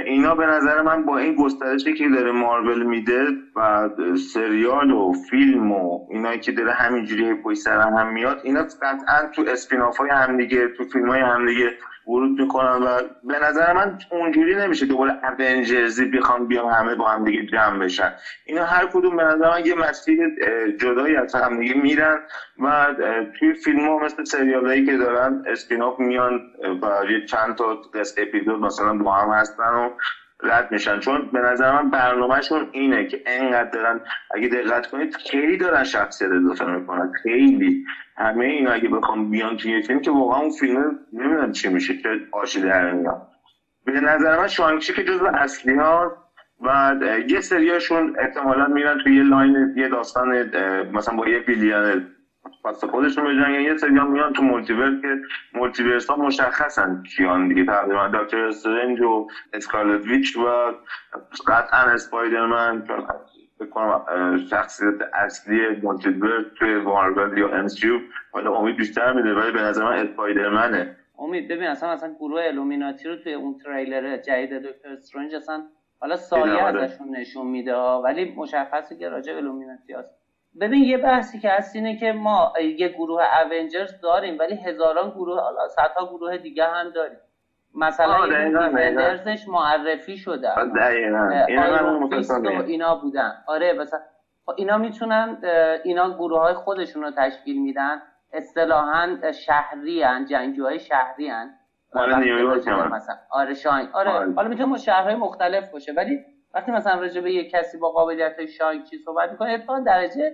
[0.05, 3.89] اینا به نظر من با این گسترشی که داره مارول میده و
[4.33, 9.45] سریال و فیلم و اینا که داره همینجوری پشت سر هم میاد اینا قطعا تو
[9.49, 11.71] اسپیناف های همدیگه تو فیلم های همدیگه
[12.07, 17.25] ورود می‌کنن و به نظر من اونجوری نمیشه دوباره اونجرزی بخوام بیام همه با هم
[17.25, 18.11] دیگه جمع بشن.
[18.45, 20.19] اینا هر کدوم به نظر من یه مسیر
[20.81, 22.21] جدایی از هم دیگه میرن
[22.59, 22.95] و
[23.39, 26.41] توی فیلم ها مثل سریال هایی که دارن اسپیناف میان
[26.83, 29.91] و یه چند تا قصد اپیزود مثلا با هم هستن و
[30.43, 30.99] رد میشن.
[30.99, 34.01] چون به نظر من برنامهشون اینه که انقدر دارن
[34.35, 37.11] اگه دقت کنید خیلی دارن شخصیت اضافه می‌کنن.
[37.23, 37.85] خیلی.
[38.17, 42.09] همه اینا اگه بخوام بیان توی فیلم که واقعا اون فیلم نمی‌دونم چی میشه که
[42.33, 43.23] آشی در میاد.
[43.85, 46.13] به نظر من شانگچی که جزو اصلی ها
[46.61, 46.95] و
[47.29, 50.51] یه سریاشون احتمالا میرن توی یه لاین یه داستان
[50.93, 52.01] مثلا با یه بیلیانر
[52.65, 55.21] پس خودشون بجنگن یه سری میان تو multiverse که
[55.55, 57.65] multiverse ها مشخصن کیان دیگه.
[57.65, 60.73] تقریبا Doctor Strange و Scarlet Witch و
[61.47, 62.89] قطعا Spider-Man.
[63.61, 68.01] بکنم شخصیت اصلی multiverse توی مارول یا MCU
[68.33, 70.97] حالا امید بیشتر میده ولی به نظر من Spider-Man ه.
[71.19, 75.63] امید ببین اصلا اصلا گروه Illuminati رو توی اون تریلر جدید Doctor Strange اصلا
[76.01, 76.63] حالا سایه.
[76.63, 80.20] ازشون نشون میده ولی مشخصه که راجع Illuminati هست.
[80.61, 85.41] ببین یه بحثی که هست اینه که ما یه گروه اونجرز داریم ولی هزاران گروه
[85.69, 87.19] صدها گروه دیگه هم داریم.
[87.75, 90.49] مثلا دیفندرزش معرفی شده.
[92.67, 93.33] اینا بودن.
[93.47, 94.01] آره مثلا
[94.47, 95.39] خب اینا می‌تونن
[95.85, 98.03] اینا گروه های خودشون رو تشکیل میدن.
[98.33, 101.55] اصطلاحا شهری هن جنگجوهای شهری هن.
[101.95, 102.17] آره
[102.89, 103.15] مثلا.
[103.31, 103.89] آره شاین.
[103.93, 104.33] آره, آره.
[104.33, 106.19] حالا می‌تونه شهرهای مختلف باشه ولی
[106.55, 110.33] وقتی مثلا راجع به یک کسی با قابلیت های صحبت می‌کنه اتفاقا درجه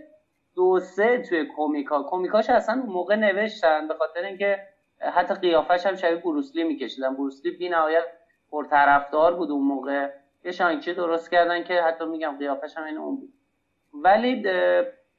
[0.55, 4.59] دو سه توی کمیکا کمیکاش اصلا موقع نوشتن به خاطر اینکه
[5.01, 7.17] حتی قیافش هم شبیه بروسلی میکشیدن.
[7.17, 8.05] بروسلی بی نهایت
[8.51, 10.09] پرطرفدار بود اون موقع.
[10.45, 13.31] یه شانکی درست کردن که حتی میگم قیافش هم این اون بود.
[13.95, 14.43] ولی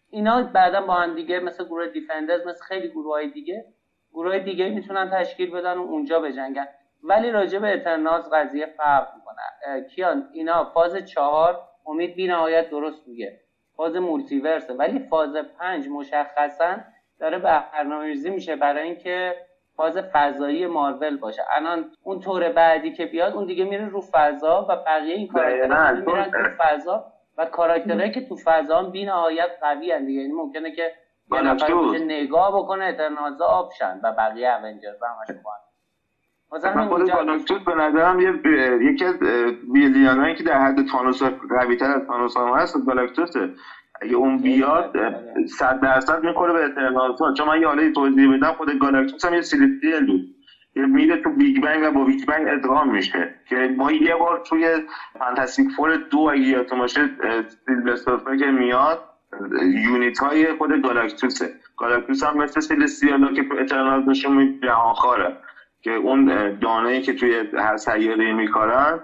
[0.10, 3.66] اینا بعدا با هم دیگه مثل گروه دیفندرز مثل خیلی گروه های دیگه
[4.12, 6.68] گروه دیگه می‌تونن تشکیل بدن و اونجا بجنگن.
[7.04, 9.82] ولی راجع به اترناز قضیه فرق می‌کنه.
[9.82, 13.34] کیان اینا فاز چهار امید بی نهایت درست میگه.
[13.76, 14.74] فاز مولتیورسه.
[14.74, 16.78] ولی فاز پنج مشخصا
[17.20, 19.36] داره به برنامه‌ریزی میشه برای اینکه
[19.76, 21.44] فاز فضایی مارول باشه.
[21.52, 25.92] الان اون طور بعدی که بیاد اون دیگه میره رو فضا و بقیه این کاراکترها
[25.92, 27.06] میرن تو فضا
[27.38, 30.22] و کاراکترهایی که تو فضا هم بی نهایت قوی هن دیگه.
[30.22, 30.92] یعنی ممکنه که
[31.32, 35.67] یه نفر نگاه بکنه اترنازا آبشن و بقیه اونجرز همش مثلا
[36.50, 38.34] خود Galactus به نظرم یه
[38.82, 39.16] یکی از
[39.74, 43.50] villain هایی که در حد Thanos قوی تر از Thanos هم هست Galactus ه.
[44.02, 44.92] اگه اون بیاد
[45.48, 49.42] صد درصد می‌خوره به Eternals چون من یه حاله توضیح بدم خود Galactus هم یه
[49.42, 50.22] Celestial بود.
[50.76, 53.36] میره تو Big Bang و با Big Bang ادغام میشه.
[53.50, 54.82] که ما یه بار توی
[55.20, 57.10] Fantastic Four دو اگه یادتون باشه
[57.66, 59.00] Silver Surfer که میاد
[59.86, 61.50] unit های خود Galactus ه.
[61.78, 65.36] گالاکتوس هم مثل سیلستیالا که اترنالز نشون میده جهانخواره.
[65.82, 66.26] که اون
[66.60, 69.00] دانه که توی هر سیاره میکارن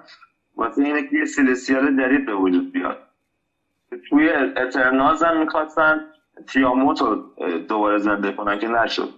[0.55, 2.97] واسه اینه که یه سیلسیال جدید به وجود بیاد.
[4.09, 6.05] توی اترناز هم می‌خواستن
[6.47, 7.15] تیاموتو
[7.67, 9.09] دوباره زنده کنن که نشد.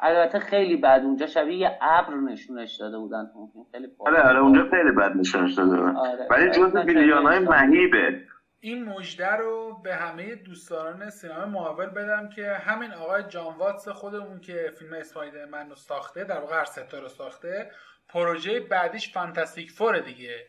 [0.00, 1.00] البته خیلی بد.
[1.04, 3.30] اونجا شبیه یه ابر نشونش داده بودن
[3.72, 5.96] خیلی آره آره اونجا خیلی بد نشونش داده بودن.
[5.96, 6.26] آره.
[6.30, 8.20] ولی جز بیلیون های مهیبه.
[8.60, 14.40] این مژده رو به همه دوستداران سینما ماول بدم که همین آقای جان واتس خودمون
[14.40, 17.70] که فیلم Spider-Man رو ساخته در واقع هر رو ساخته
[18.08, 20.46] پروژه بعدیش Fantastic Four دیگه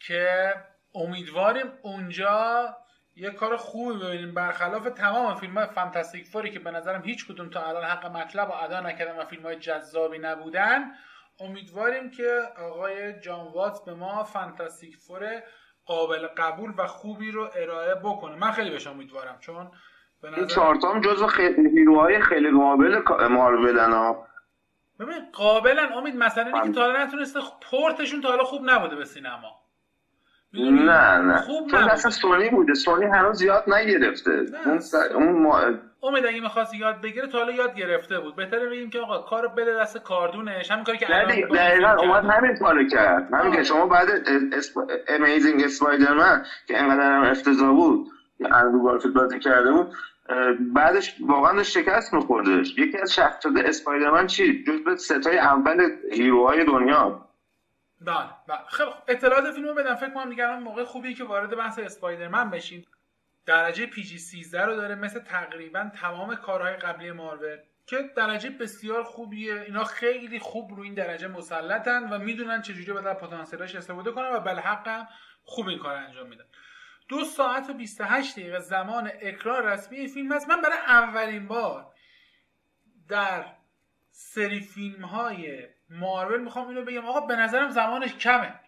[0.00, 0.54] که
[0.94, 2.76] امیدواریم اونجا
[3.16, 4.34] یه کار خوبی ببینیم.
[4.34, 8.06] برخلاف تمام فیلم های Fantastic Four ی که به نظرم هیچ کدوم تا الان حق
[8.06, 10.84] مطلب و ادا نکردن و فیلم های جذابی نبودن
[11.40, 15.42] امیدواریم که آقای جان واتس به ما Fantastic Four
[15.88, 18.36] قابل قبول و خوبی رو ارائه بکنه.
[18.36, 19.70] من خیلی بهش امیدوارم چون
[20.22, 20.38] به نظر...
[20.38, 24.26] این چهارتام جزو خیلی هیروهای خیلی قابل مارولن ها.
[25.00, 29.04] ببین قابلا امید مثلا اینکه که تا حالا نتونسته پورتشون تا حالا خوب نبوده به
[29.04, 29.60] سینما.
[30.52, 31.36] نه نه.
[31.36, 32.74] خوب چون اصلا سونی بوده.
[32.74, 34.46] سونی هنوز زیاد نگرفته.
[34.64, 34.80] اون,
[35.14, 35.60] اون ما...
[36.02, 38.36] امید اگه می‌خواست یاد بگیره تا حالا یاد گرفته بود.
[38.36, 40.70] بهتره بگیم که آقا کار بده دست کاردونش.
[40.70, 43.34] همین کاری که الان دقیقاً اومد همین کارو کرد.
[43.34, 44.08] همین که شما بعد
[45.08, 48.06] Amazing Spider-Man که انقدر هم افتضاح بود
[48.40, 49.92] اندرو گارفیلد بازی کرده بود
[50.74, 52.78] بعدش واقعا شکست میخوردش.
[52.78, 57.24] یکی از شخصیت Spider-Man چی؟ جز به سه تای اول hero های دنیا.
[58.00, 58.16] بله
[58.48, 58.58] بله.
[58.68, 59.94] خب اطلاعات فیلمو بدم.
[59.94, 62.84] فکر کنم دیگه الان موقع خوبی که وارد بحث Spider-Man بشیم.
[63.48, 69.60] درجه PG 13 رو داره مثل تقریبا تمام کارهای قبلی مارول که درجه بسیار خوبیه.
[69.60, 74.40] اینا خیلی خوب رو این درجه مسلطن و می‌دونن چجوری باید پتانسیلش استفاده کنن و
[74.40, 75.08] الحق هم
[75.44, 76.44] خوب این کار انجام میدن.
[77.08, 80.48] دو ساعت و 28 دقیقه زمان اکران رسمی فیلم هست.
[80.48, 81.94] من برای اولین بار
[83.08, 83.44] در
[84.10, 87.06] سری فیلم های مارول می‌خوام اینو بگم.
[87.06, 88.60] آقا به نظرم زمانش کمه.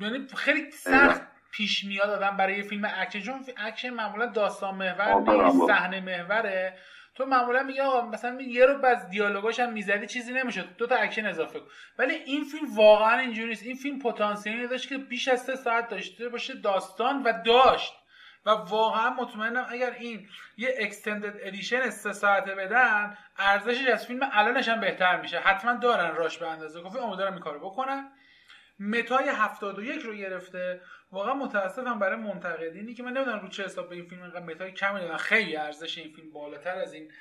[0.00, 1.25] یعنی خیلی سخت.
[1.56, 3.20] پیش میاد آدم برای یه فیلم اکشن.
[3.20, 6.78] چون اکشن معمولا داستان محور نیست صحنه محوره.
[7.14, 10.76] تو معمولا میگه آقا مثلا یه رو بعد دیالوگاش هم می‌زدی چیزی نمی‌شد.
[10.76, 11.66] دو تا اکشن اضافه کن.
[11.98, 13.62] ولی این فیلم واقعا اینجوری نیست.
[13.62, 17.92] این فیلم پتانسیلی داشت که بیش از سه ساعت داشته باشه داستان و داشت.
[18.46, 24.68] و واقعا مطمئنم اگر این یه extended edition سه ساعته بدن ارزشش از فیلم الانش
[24.68, 25.38] هم بهتر میشه.
[25.38, 26.98] حتما دارن راش به اندازه کافی.
[26.98, 28.10] امیدوارم این کارو بکنن.
[28.80, 30.80] Meta ی 71 رو گرفته.
[31.10, 34.66] واقعا متاسفم برای منتقدینی که من نمی‌دونم رو چه حساب به این فیلم اینقدر Meta
[34.66, 37.12] ی کمی دادن خیلی ارزش این فیلم بالاتر از این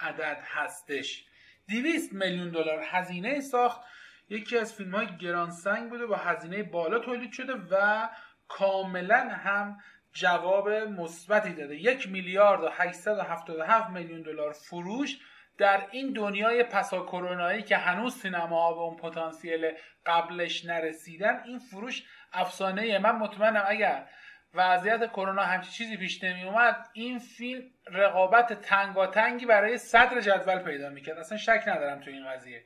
[0.00, 1.26] عدد هستش.
[1.68, 3.80] 200 میلیون دلار هزینه ساخت.
[4.28, 8.08] یکی از فیلم های گرانسنگ بوده با هزینه بالا تولید شده و
[8.48, 9.78] کاملا هم
[10.12, 11.76] جواب مثبتی داده.
[11.76, 15.18] یک میلیارد و 877 میلیون دلار فروش
[15.58, 19.72] در این دنیای پسا کرونایی که هنوز سینما به اون پتانسیل
[20.06, 24.06] قبلش نرسیدن این فروش افسانه من مطمئنم اگر
[24.54, 30.88] وضعیت کرونا همچی چیزی پیش نمی اومد این فیلم رقابت تنگاتنگی برای صدر جدول پیدا
[30.90, 31.18] می‌کرد.
[31.18, 32.64] اصلا شک ندارم تو این قضیه.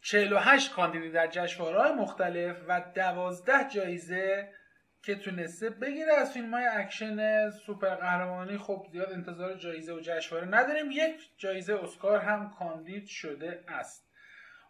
[0.00, 4.52] 48 کاندیدی در جشنواره‌های مختلف و 12 جایزه
[5.02, 8.58] که تونسته بگیره از فیلم های اکشن سوپر قهرمانی.
[8.58, 10.90] خب زیاد انتظار جایزه و جشنواره نداریم.
[10.90, 14.08] یک جایزه اسکار هم کاندید شده است.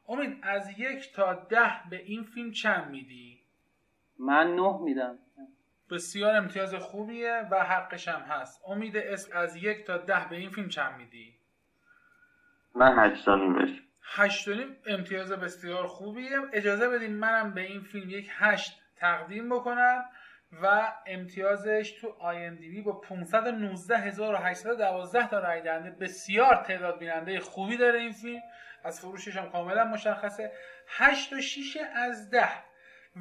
[0.08, 3.47] امید از یک تا ده به این فیلم چند میدی؟
[4.18, 5.18] من نه میدم.
[5.90, 8.62] بسیار امتیاز خوبیه و حقش هم هست.
[8.66, 11.35] امید اسم از یک تا ده به این فیلم چند میدی؟
[12.74, 16.38] من هشت نیمش هشت نیم امتیاز بسیار خوبیه.
[16.52, 20.04] اجازه بدیم منم به این فیلم یک هشت تقدیم بکنم
[20.62, 28.12] و امتیازش تو IMDb با 519812 تا رای دهنده بسیار تعداد بیننده خوبی داره این
[28.12, 28.42] فیلم.
[28.85, 30.52] از فروشش هم کاملا مشخصه.
[30.88, 32.48] 8 و 6 از 10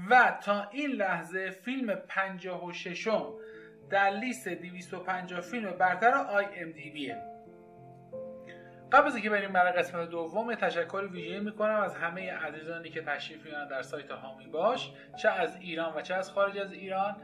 [0.10, 3.08] و تا این لحظه فیلم 56
[3.90, 7.16] در لیست 250 فیلم برتر IMDbه
[8.92, 13.46] قبل از اینکه بریم برای قسمت دوم تشکر ویژه می‌کنم از همه عزیزانی که تشریف
[13.46, 17.16] میارن در سایت هامی باش چه از ایران و چه از خارج از ایران.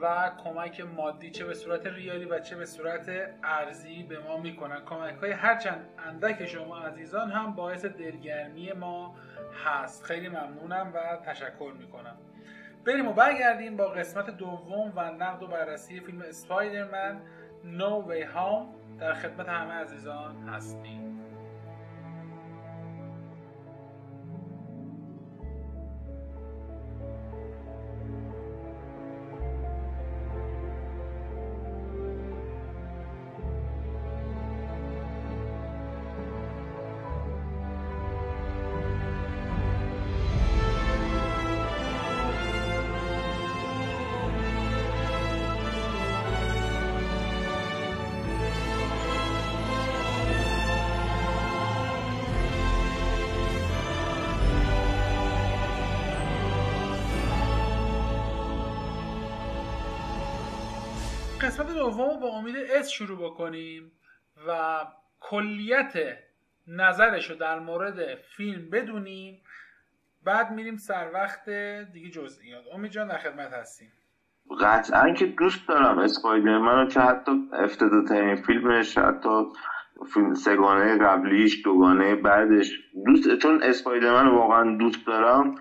[0.00, 3.10] و کمک مادی چه به صورت ریالی و چه به صورت
[3.42, 4.84] ارزی به ما می‌کنن.
[4.84, 9.16] کمک های هرچند اندک شما عزیزان هم باعث دلگرمی ما
[9.64, 10.04] هست.
[10.04, 12.16] خیلی ممنونم و تشکر می‌کنم.
[12.84, 17.20] بریم و برگردیم با قسمت دوم و نقد و بررسی فیلم اسپایدرمن
[17.64, 21.19] نو وی هام در خدمت همه عزیزان هستیم.
[61.60, 63.92] قسمت دوم با امید اس شروع بکنیم
[64.48, 64.80] و
[65.20, 65.92] کلیت
[66.66, 69.40] نظرش رو در مورد فیلم بدونیم.
[70.24, 71.50] بعد میریم سر وقت
[71.92, 73.92] دیگه جزئیات امید جان در خدمت هستیم.
[74.60, 79.44] قطعا که دوست دارم اسپایدرمن رو که حتی افتضاحترین فیلمش حتی
[80.14, 82.72] فیلم سگانه قبلیش دوگانه بعدش
[83.06, 85.54] دوست چون اسپایدرمن رو واقعا دوست دارم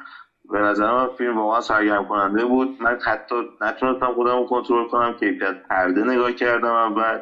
[0.52, 2.70] به نظر من فیلم واقعا سرگرم کننده بود.
[2.80, 7.22] من حتی نتونستم خودم رو کنترل کنم کیفیت پرده نگاه کردم و بعد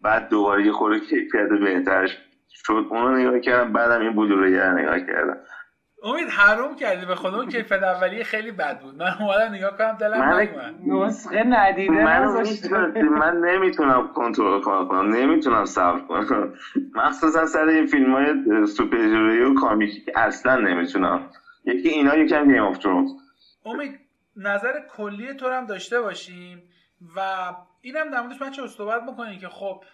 [0.00, 2.18] بعد دوباره یه خورده کیفیت بهترش
[2.66, 2.84] شد.
[2.88, 4.50] اونو نگاه کردم بعدم این بلوری
[4.82, 5.36] نگاه کردم.
[6.02, 8.94] امید حروم کردی به خودم کیفیت اولیه خیلی بد بود.
[8.94, 10.48] من اومدم نگاه کنم دلم من
[10.86, 12.24] نسخه ندیده من,
[13.08, 16.48] من نمی‌تونم کنترل کنم نمی‌تونم صبر کنم.
[16.94, 18.34] مخصوصا سر این فیلم های
[18.66, 21.20] سوپر و کامیکی که اصلا نمی‌تونم.
[21.64, 23.10] یکی اینا یکم Game of Thrones
[23.64, 24.00] امید
[24.36, 26.62] نظر کلی تو هم داشته باشیم
[27.16, 27.20] و
[27.80, 29.84] اینم در موردش بچه‌ها صحبت بکنیم که خب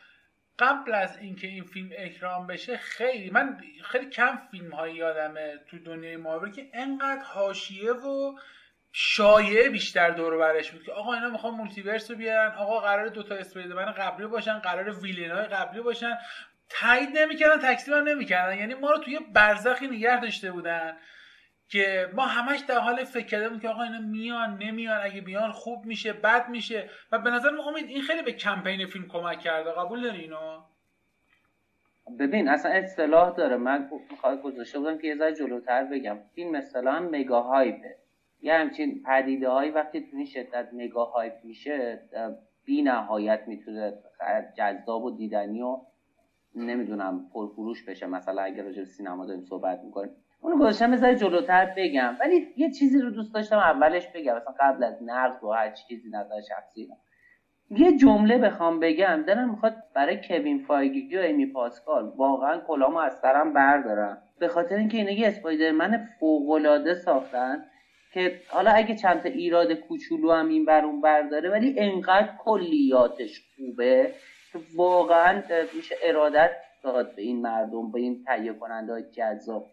[0.58, 5.78] قبل از اینکه این فیلم اکران بشه خیلی من خیلی کم فیلم هایی یادمه تو
[5.78, 8.38] دنیای مارول که انقدر حاشیه و
[8.92, 13.34] شایعه بیشتر دور برش بود که آقا اینا می‌خوان multiverse رو بیارن آقا قرار دوتا
[13.34, 16.18] Spider-Man قبلی باشن قرار villain های قبلی باشن.
[16.68, 18.58] تایید نمی‌کردن تکذیب هم نمی‌کردن.
[18.58, 20.96] یعنی ما رو توی برزخی نگه داشته بودن.
[21.68, 25.84] که ما همش در حال فکر کردیم که آقا اینا میان نمیان اگه بیان خوب
[25.84, 26.90] میشه بد میشه.
[27.12, 29.72] و به نظر امید این خیلی به کمپین فیلم کمک کرده.
[29.72, 30.60] قبول داری اینو؟
[32.18, 33.56] ببین اصلا اصطلاح داره.
[33.56, 36.18] من می‌خواد گذاشته بودم که یه ذره جلوتر بگم.
[36.34, 37.96] فیلم اصطلاحا مگا هایپه.
[38.40, 42.00] یه همچین پدیده هایی وقتی تو این شدت مگا هایپ میشه
[42.64, 43.94] بی نهایت می‌تونه
[44.56, 45.80] جذاب و دیدنی و
[46.54, 48.06] نمی‌دونم پرفروش بشه.
[48.06, 50.16] مثلا اگر راجع سینما داریم صحبت می‌کنیم.
[50.40, 52.16] اونو گذاشتم بذار جلوتر بگم.
[52.20, 54.36] ولی یه چیزی رو دوست داشتم اولش بگم.
[54.36, 56.88] مثلا قبل از نقد و هر چیزی نظر شخصی
[57.70, 59.24] یه جمله بخوام بگم.
[59.26, 64.22] دلم می‌خواد برای کوین فایگی و ایمی پاسکال واقعا کلامو از سرم بردارم.
[64.38, 67.64] به خاطر اینکه اینا یه اسپایدرمن فوقالعاده ساختن
[68.12, 73.42] که حالا اگه چند تا ایراد کوچولو هم این بر اون برداره ولی انقدر کلیاتش
[73.56, 74.12] خوبه
[74.52, 75.42] که واقعا
[75.76, 76.50] میشه ارادت
[76.82, 79.66] داد به این مردم به این تهیه کننده های جذاب.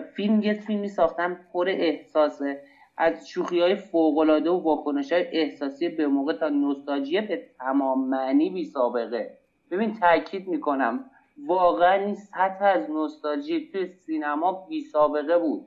[0.00, 2.62] فیلم یه فیلمی ساختن پر احساسه.
[2.96, 8.50] از شوخی های فوقلاده و واکنش های احساسی به موقع تا نوستالژی به تمام معنی
[8.50, 9.38] بی سابقه.
[9.70, 11.04] ببین تاکید می‌کنم
[11.46, 15.64] واقعا این سطح از نوستالژی توی سینما بی سابقه بود.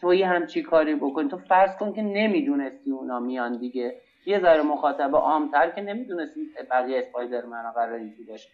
[0.00, 1.28] تو یه همچی کاری بکن.
[1.28, 3.94] تو فرض کن که نمی‌دونستی اونا میان دیگه.
[4.26, 6.40] یه ذره مخاطب عامتر که نمی‌دونستی
[6.70, 8.48] بقیه اسپایدرمن قرار باشه.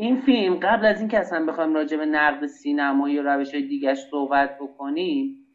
[0.00, 3.94] این فیلم قبل از اینکه اصلا بخوایم راجع به نقد سینمایی و روش های دیگه
[3.94, 5.46] صحبت بکنیم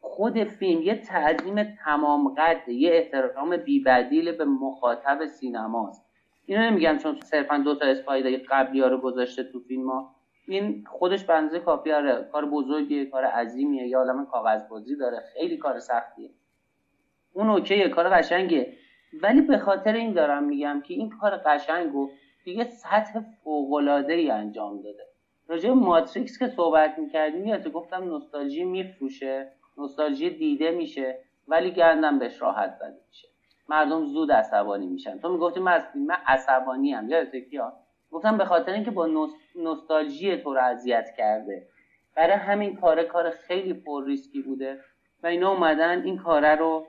[0.00, 6.06] خود فیلم یه تعظیم تمام قد یه احترام بیبدیل به مخاطب سینماست.
[6.46, 10.14] اینو نمیگم چون صرفا دو تا اسپایدر قبلی ها رو گذاشته تو فیلم ها.
[10.48, 15.56] این خودش بنزه کافی آره کار بزرگیه کار عظیمیه یا عالم کاغذ بازی داره خیلی
[15.56, 16.30] کار سختیه.
[17.32, 18.72] اون اوکیه کار قشنگه
[19.22, 22.10] ولی به خاطر این دارم میگم که این کار قشنگ و
[22.44, 25.06] دیگه سطح فوقلاده ای انجام داده.
[25.48, 32.42] راجع ماتریکس که صحبت می‌کردیم یادت گفتم نوستالژی میفروشه نوستالژی دیده میشه ولی گندم بهش
[32.42, 33.28] راحت زده میشه.
[33.68, 35.18] مردم زود عصبانی میشن.
[35.18, 35.82] تو می‌گفتی من از
[36.26, 37.72] عصبانی هم یادت کیا؟
[38.10, 39.08] گفتم به خاطر اینکه با
[39.56, 41.66] نوستالژی تو رو اذیت کرده.
[42.16, 44.78] برای همین کار کار خیلی پر ریسکی بوده.
[45.22, 46.86] و اینا اومدن این کاره رو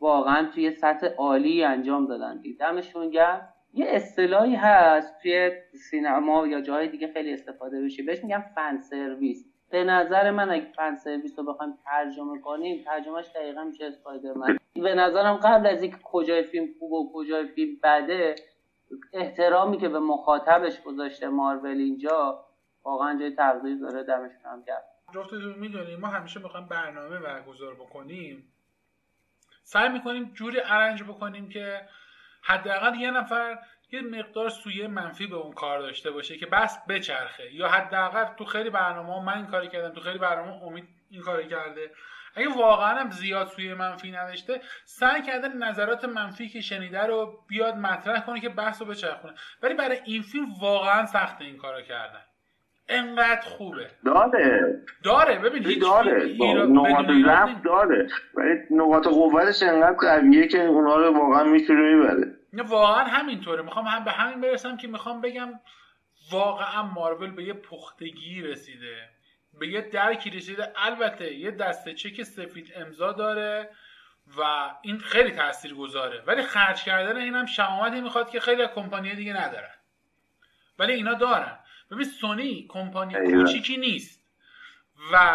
[0.00, 2.42] واقعا توی سطح عالی انجام دادن.
[2.60, 3.48] دمشون گرم.
[3.76, 5.50] یه اصطلاحی هست توی
[5.90, 10.72] سینما یا جاهای دیگه خیلی استفاده بشه بهش میگم فن سرویس به نظر من اگه
[10.76, 14.58] فن سرویس رو بخوایم ترجمه کنیم ترجمهش دقیقا میشه اسپایدرمن.
[14.74, 18.34] به نظرم قبل از اینکه کجای فیلم خوب و کجای فیلم بده
[19.12, 22.44] احترامی که به مخاطبش گذاشته مارول اینجا
[22.84, 24.84] واقعا جای تقدیر داره دمشون هم کرد
[25.14, 28.52] جفتتون می‌دونیم ما همیشه می‌خوایم برنامه برگزار بکنیم.
[29.62, 31.80] سعی می‌کنیم جوری ارنج بکنیم که
[32.46, 33.58] حداقل یه نفر
[33.92, 37.54] یه مقدار سویه منفی به اون کار داشته باشه که بس بچرخه.
[37.54, 41.48] یا حداقل تو خیلی برنامه من این کاری کردم تو خیلی برنامه امید این کاری
[41.48, 41.90] کرده.
[42.34, 47.74] اگه واقعا هم زیاد سوی منفی نداشته سعی کرده نظرات منفی که شنیده رو بیاد
[47.74, 49.34] مطرح کنه که بحث رو بچرخونه.
[49.62, 52.25] ولی برای این فیلم واقعا سخت این کارو کردن.
[52.88, 53.90] انقدر خوبه.
[54.04, 54.82] داره.
[55.04, 55.38] داره.
[55.38, 56.36] ببین داره.
[56.66, 58.08] نقاط ضعف داره.
[58.34, 62.34] ولی نقاط قوتش انقدر قویه که اونا رو واقعا می‌تونه می‌بره.
[62.52, 63.62] واقعا همینطوره.
[63.62, 65.48] می‌خوام هم به همین برسم که می‌خوام بگم
[66.32, 69.08] واقعا مارول به یه پختگی رسیده.
[69.58, 70.72] به یه درکی رسیده.
[70.76, 73.70] البته یه دسته چک سفید امضا داره
[74.38, 74.42] و
[74.82, 79.32] این خیلی تاثیر گذاره ولی خرج کردن این هم شمامتی می‌خواد که خیلی کمپانی دیگه
[79.32, 79.74] ندارن.
[80.78, 81.58] ولی اینا دارن.
[81.90, 84.26] ببین سونی کمپانی کوچیکی نیست
[85.12, 85.34] و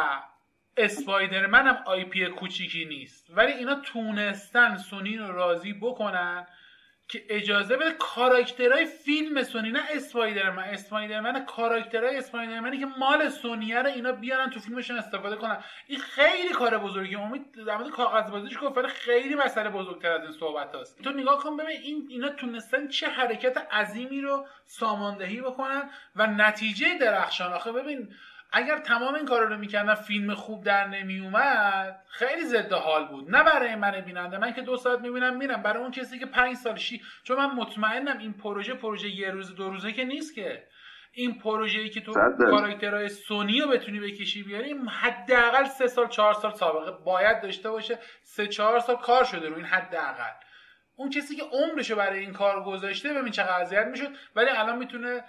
[0.77, 3.27] Spider-Man هم IP کوچیکی نیست.
[3.29, 6.47] ولی اینا تونستن سونی رو راضی بکنن
[7.11, 10.63] که اجازه بده کاراکترهای فیلم سونی نه Spider-Man.
[10.63, 15.63] Spider-Man کاراکترهای Spider-Man ی که مال سونیه رو اینا بیارن تو فیلمشون استفاده کنن.
[15.87, 20.21] این خیلی کار بزرگی امید در مورد کاغذ بازیش گفت ولی خیلی مسئله بزرگتر از
[20.21, 25.41] این صحبت هست تو نگاه کن ببین این اینا تونستن چه حرکت عظیمی رو ساماندهی
[25.41, 27.53] بکنن و نتیجه درخشان.
[27.53, 28.13] آخه ببین
[28.51, 33.35] اگر تمام این کارا رو می‌کردن فیلم خوب در نمیومد خیلی ضد حال بود.
[33.35, 35.61] نه برای من بیننده من که دو ساعت می‌بینم میرم.
[35.61, 39.55] برای اون کسی که پنج سال شی چون من مطمئنم این پروژه پروژه یه روز
[39.55, 40.63] دو روزه که نیست که.
[41.13, 46.33] این پروژه ای که تو کاراکترهای سونی رو بتونی بکشی بیاری حداقل سه سال چهار
[46.33, 46.91] سال سابقه.
[46.91, 50.31] باید داشته باشه سه چهار سال کار شده رو این حداقل.
[50.95, 54.09] اون کسی که عمرشو برای این کار گذاشته ببین چه اذیت می‌شد.
[54.35, 55.23] ولی الان می‌تونه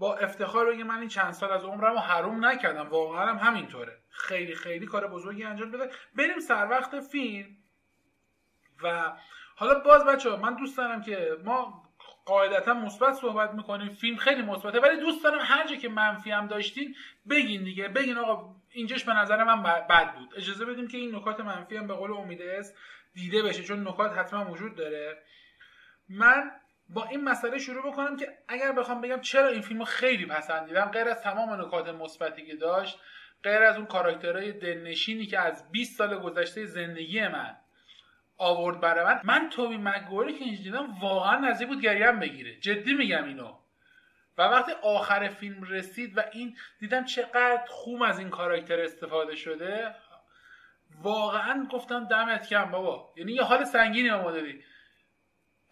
[0.00, 2.88] با افتخار بگه من این چند سال از عمرم رو حروم نکردم.
[2.88, 3.98] واقعا هم همینطوره.
[4.10, 7.56] خیلی خیلی کار بزرگی انجام بده بریم سر وقت فیلم.
[8.82, 9.12] و
[9.56, 11.82] حالا باز بچه من دوست دارم که ما
[12.24, 13.88] قاعدتا مثبت صحبت می‌کنیم.
[13.88, 16.94] فیلم خیلی مثبته ولی دوست دارم هر جا که منفی هم داشتین
[17.30, 17.88] بگین دیگه.
[17.88, 20.34] بگین آقا اینجاش به نظر من بد بود.
[20.36, 22.76] اجازه بدیم که این نکات منفی هم به قول امیده است
[23.14, 25.22] دیده بشه چون نکات حتما وجود داره.
[26.08, 26.50] من
[26.94, 31.08] با این مسئله شروع بکنم که اگر بخوام بگم چرا این فیلم خیلی پسندیدم غیر
[31.08, 32.98] از تمام نکات مثبتی که داشت
[33.42, 37.56] غیر از اون کاراکترهای دلنشینی که از 20 سال گذشته زندگی من
[38.36, 42.60] آورد برای من من توبی مگوری که اینجا دیدم واقعا نزدیک بود گریم بگیره.
[42.60, 43.54] جدی میگم اینو.
[44.38, 49.94] و وقتی آخر فیلم رسید و این دیدم چقدر خوب از این کاراکتر استفاده شده
[51.02, 53.12] واقعا گفتم دمت کم بابا.
[53.16, 54.62] یعنی یه حال سنگینی به ما دادی.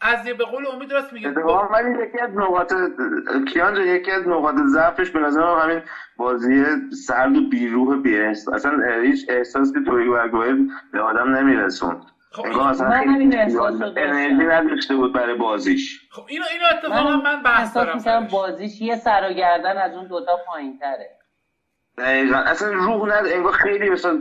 [0.01, 1.31] از به قول امید راست میگه.
[1.31, 2.75] ولی یکی از نقاط
[3.53, 5.83] کیان یکی از نقاط ضعفش به نظر همین
[6.17, 6.65] بازی
[7.07, 10.09] سرد و بیروح بیرست اصلا هیچ احساسی توی
[10.93, 12.47] به آدم نمیرسون خب
[12.83, 16.09] من همین احساس انرژی نداشته بود برای بازیش.
[16.11, 20.07] خب اینو اینو اتفاقا من, من بحث دارم بازیش یه سر و گردن از اون
[20.07, 21.18] دوتا پایین تره
[21.99, 22.37] دقیقا.
[22.37, 24.19] اصلا روح ند انگار خیلی مثلا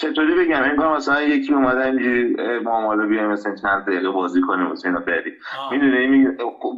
[0.00, 4.66] چطوری بگم؟ انگار مثلا یکی اومده اینجوری ما مالا بیایم مثلا چند دقیقه بازی کنیم
[4.66, 5.34] مثلا اینا بریم
[5.70, 6.28] می‌دونی؟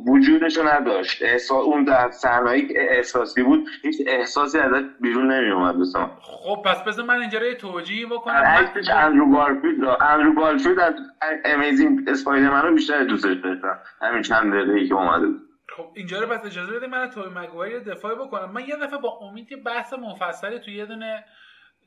[0.08, 1.22] وجودشو نداشت.
[1.22, 6.84] احساس اون در صحنه‌ای احساسی بود هیچ احساسی ازش بیرون نمی اومد مثلا خب پس
[6.84, 8.34] بذار من اینجا رو توجیه بکنم.
[8.34, 10.94] عکسش اندرو گارفیلد اندرو گارفیلد از
[11.44, 13.78] Amazing Spider-Man رو بیشتر دوستش داشتم.
[14.02, 15.45] همین چند دقیقه‌ای که اومده بود.
[15.68, 18.50] خب اینجا رو پس اجازه بده من توبی مگوایر دفاع بکنم.
[18.52, 21.24] من یه دفعه با امید که بحث مفصلی توی یه دونه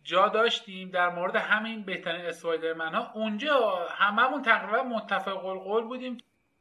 [0.03, 6.17] جا داشتیم در مورد همین بهترین Spider-Man ها اونجا هممون تقریبا متفق القول بودیم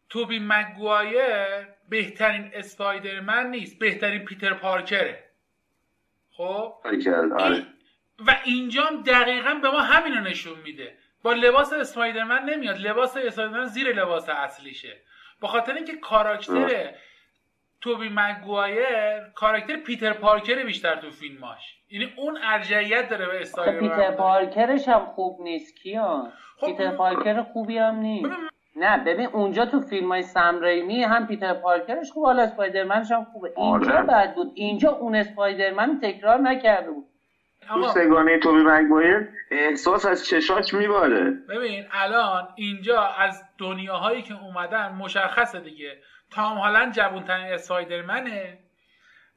[0.08, 5.24] توبی مگوایر بهترین اسپایدرمن نیست بهترین پیتر پارکره.
[6.30, 6.74] خب؟
[7.38, 7.66] آره.
[8.18, 10.98] و اینجا دقیقا به ما همین رو نشون میده.
[11.22, 12.76] با لباس اسپایدرمن نمیاد.
[12.76, 14.96] لباس اسپایدرمن زیر لباس اصلیشه.
[15.40, 16.90] با خاطر اینکه کاراکتر
[17.80, 24.10] توبی مگوایر کاراکتر پیتر پارکر بیشتر تو فیلماش یعنی اون ارجعیت داره به استایل پیتر
[24.10, 28.30] پارکرش هم خوب نیست کیان؟ خب پیتر پارکر خوبی هم نیست.
[28.76, 33.24] نه ببین اونجا تو فیلم های سم ریمی هم پیتر پارکرش خوب حالا اسپایدرمنش هم
[33.24, 33.52] خوبه.
[33.56, 34.02] اینجا آره.
[34.02, 34.52] بد بود.
[34.54, 37.06] اینجا اون اسپایدرمن تکرار نکرده بود.
[37.68, 41.30] تو سگانه توبی مگوایر احساس از چشاش میباره.
[41.30, 45.98] ببین الان اینجا از دنیاهایی که اومدن مشخصه دیگه.
[46.30, 48.58] تام هالند جوانترین اسپایدرمنه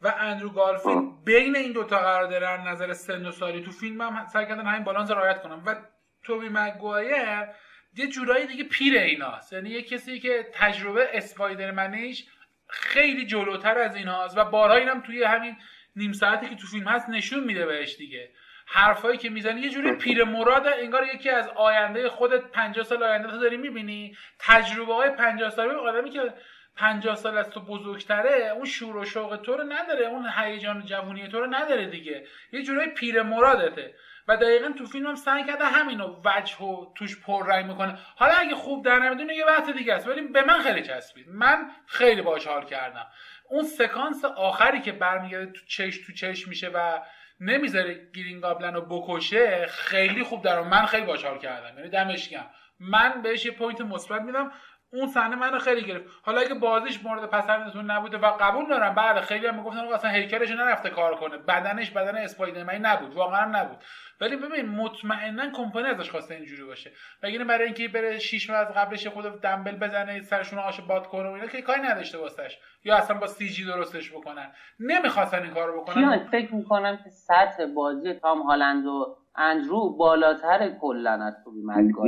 [0.01, 3.61] و اندرو گارفیلد بین این دوتا قرار داره نظر سن و سالی.
[3.61, 5.75] تو فیلم هم سعی کردن همین بالانس رعایت کنم و
[6.23, 7.47] توبی مگوایر
[7.95, 9.53] یه جورایی دیگه پیر ایناست.
[9.53, 12.25] یعنی یه کسی که تجربه اسپایدرمنیش
[12.67, 15.57] خیلی جلوتر از ایناست و بارها اینم توی همین
[15.95, 18.31] نیم ساعتی که تو فیلم هست نشون میده بهش دیگه.
[18.67, 23.27] حرفایی که می‌زنی یه جوری پیر مراد انگار یکی از آینده خودت 50 سال آینده
[23.27, 24.17] تو داری می‌بینی.
[24.39, 26.33] تجربه های 50 ساله آدمی که
[26.75, 31.27] 50 سال از تو بزرگتره اون شور و شوق تو رو نداره اون هیجان جوونی
[31.27, 32.27] تو رو نداره دیگه.
[32.51, 33.95] یه جورایی پیر مرادته.
[34.27, 38.55] و دقیقا تو فیلم هم سعی کرده همین وجهو توش پر رنگ می‌کنه حالا اگه
[38.55, 40.07] خوب در نمیومده یه بحث دیگه است.
[40.07, 41.29] ولی به من خیلی چسبید.
[41.29, 43.07] من خیلی باش حال کردم.
[43.51, 46.99] اون سکانس آخری که برمیگرده تو چش تو چش میشه و
[47.39, 51.77] نمی‌ذاره Green Goblin رو بکشه خیلی خوب در من خیلی باش حال کردم.
[51.77, 52.49] یعنی دمش گرم.
[52.79, 54.51] من بهش یه point مثبت میدم.
[54.93, 56.05] اون صحنه منو خیلی گرفت.
[56.23, 60.51] حالا اگه بازیش مورد پسندتون نبوده و قبول دارم بعد خیلی هم می‌گفتن اصلا هیکلش
[60.51, 61.37] نرفته کار کنه.
[61.37, 63.77] بدنش بدن Spider-Man ی نبود واقعا نبود.
[64.21, 66.91] ولی ببین مطمئنا کمپانی ازش خواسته اینجوری باشه.
[67.23, 71.29] مگه برای اینکه بره شیش ماه از قبلش خود دمبل بزنه سرشون آش باد کنه
[71.29, 72.59] و اینا که کاری نداشته واسش.
[72.83, 74.51] یا اصلا با سی جی درستش بکنن.
[74.79, 76.27] نمی‌خواستن این کارو بکنن.
[76.31, 81.61] فکر می‌کنم که سطح بازی تام هالند و اندرو بالاتر کلا از توبی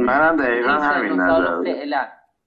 [0.06, 2.06] منم دقیقا همین نظر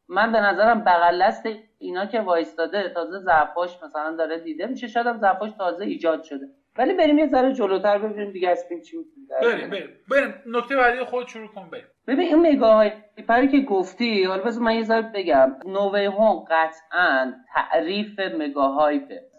[0.08, 1.32] من به نظرم بغل
[1.78, 4.86] اینا که وایستاده تازه ضعفاش مثلا داره دیده میشه.
[4.86, 6.46] شاید هم ضعفاش تازه ایجاد شده.
[6.78, 8.96] ولی بریم یه ذره جلوتر ببینیم دیگه از فیلم چی
[9.42, 9.88] بریم بریم.
[10.10, 10.34] بریم.
[10.46, 11.84] نکته بعدی خود شروع کن بریم.
[12.06, 12.92] ببین این مگاهای
[13.28, 15.56] پری که گفتی حالا بذار من یه ذره بگم.
[15.64, 18.20] نووی هوم قطعا تعریف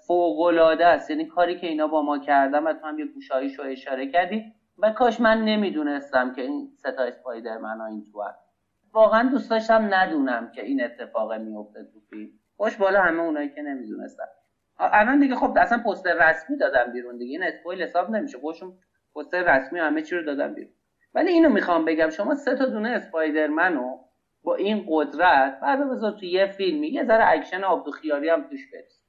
[0.08, 1.10] فوق العاده است.
[1.10, 4.44] یعنی کاری که اینا با ما کردن و تو هم یه گوشاییشو اشاره کردی.
[4.80, 8.24] و کاش من نمی‌دونستم که این ستا اسپایدرمن ها این تو
[8.98, 12.30] واقعا دوست داشتم ندونم که این اتفاق میفته تو فیلم.
[12.58, 14.24] خوش بالا همه اونایی که نمی‌دونستن.
[14.80, 17.32] الان دیگه خب اصلا پوستر رسمی دادم بیرون دیگه.
[17.32, 18.38] این اسپویل حساب نمیشه.
[18.38, 18.74] خوشم
[19.14, 20.72] پوستر رسمی همه چی رو دادم بیرون.
[21.14, 22.10] ولی اینو می‌خوام بگم.
[22.10, 23.98] شما سه تا دونه اسپایدرمنو
[24.44, 28.72] با این قدرت بعد بذار تو یه فیلمی یه ذره اکشن آبدو خیاری هم توش
[28.74, 29.04] برس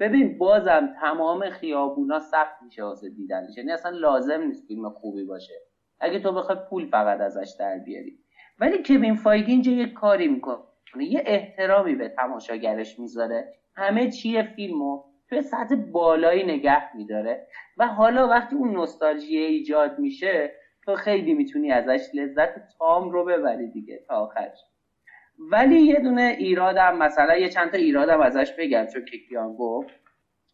[0.00, 3.56] ببین بازم تمام خیابونا سخت میشه واسه دیدنش.
[3.56, 5.54] یعنی اصلا لازم نیست فیلم خوبی باشه.
[6.00, 8.18] اگه تو بخوای پول فقط ازش در بیاری.
[8.58, 10.58] ولی کوین فایگی اینجا یه کاری می‌کنه.
[11.00, 13.52] یه احترامی به تماشاگرش می‌ذاره.
[13.76, 17.46] همه چیه فیلمو توی سطح بالایی نگه میداره.
[17.76, 20.52] و حالا وقتی اون نوستالژی ایجاد میشه
[20.84, 24.58] تو خیلی می‌تونی ازش لذت تام رو ببری دیگه تا آخرش
[25.38, 29.88] ولی یه دونه ایرادم مثلا یه چند تا ایرادم ازش بگم چون کیکیان گفت.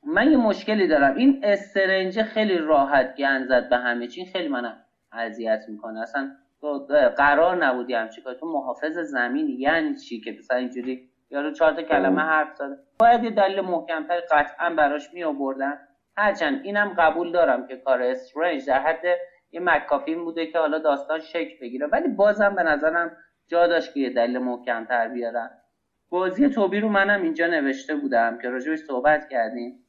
[0.06, 1.16] من یه مشکلی دارم.
[1.16, 4.76] این استرنج خیلی راحت گن زد به همه چین خیلی من
[5.12, 6.00] اذیت می‌کنه.
[6.00, 6.30] اصلا
[6.64, 6.86] تو
[7.16, 11.82] قرار نبودی همچی کار تو محافظ زمین یعنی چی که مثلا اینجوری یارو چهار تا
[11.82, 15.78] کلمه حرف زده باید یه دلیل محکمتر قطعا براش می آوردن
[16.16, 19.04] هرچند اینم قبول دارم که کار استرنج در حد
[19.52, 21.86] یه مکافین بوده که حالا داستان شکل بگیره.
[21.86, 25.50] ولی بازم به نظرم جا داشت که یه دلیل محکمتر بیارن.
[26.10, 29.84] بازی توبی رو منم اینجا نوشته بودم که راجبش صحبت کردیم.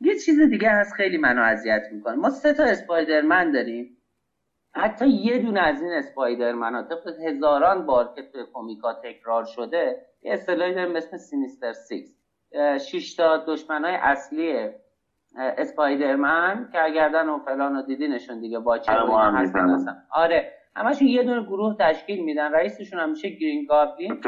[0.00, 2.14] یه چیز دیگه هست خیلی منو اذیت می‌کنه.
[2.14, 3.96] ما سه تا Spider-Man داریم.
[4.74, 10.06] حتی یه دونه از این Spider-Man ها طبق هزاران بار که توی کمیکا تکرار شده
[10.22, 12.10] یه اصطلاحی داریم اسم Sinister Six.
[12.88, 14.68] شش تا دشمنای اصلی
[15.36, 18.92] Spider-Man که اگردن و فلان و دیدینشون دیگه با چه
[20.10, 22.52] آره همشون یه دونه گروه تشکیل میدن.
[22.52, 24.20] رئیسشون هم میشه Green Goblin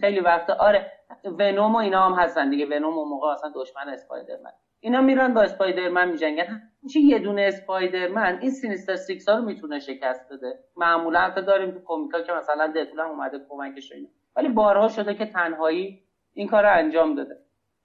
[0.00, 0.86] خیلی وقتا آره
[1.24, 2.66] Venom و اینا هم هستن دیگه.
[2.66, 4.50] Venom و موقع اصلا دشمن Spider-Man.
[4.80, 6.62] اینا میرن با Spider-Man میجنگن.
[6.92, 8.38] چه یه دونه Spider-Man.
[8.40, 10.58] این Sinister Six ها رو می‌تونه شکست بده.
[10.76, 14.08] معمولا حتی داریم تو کمیکا که مثلا Deadpool هم اومده کمکش اینا.
[14.36, 16.00] ولی بارها شده که تنهایی
[16.34, 17.36] این کار رو انجام داده.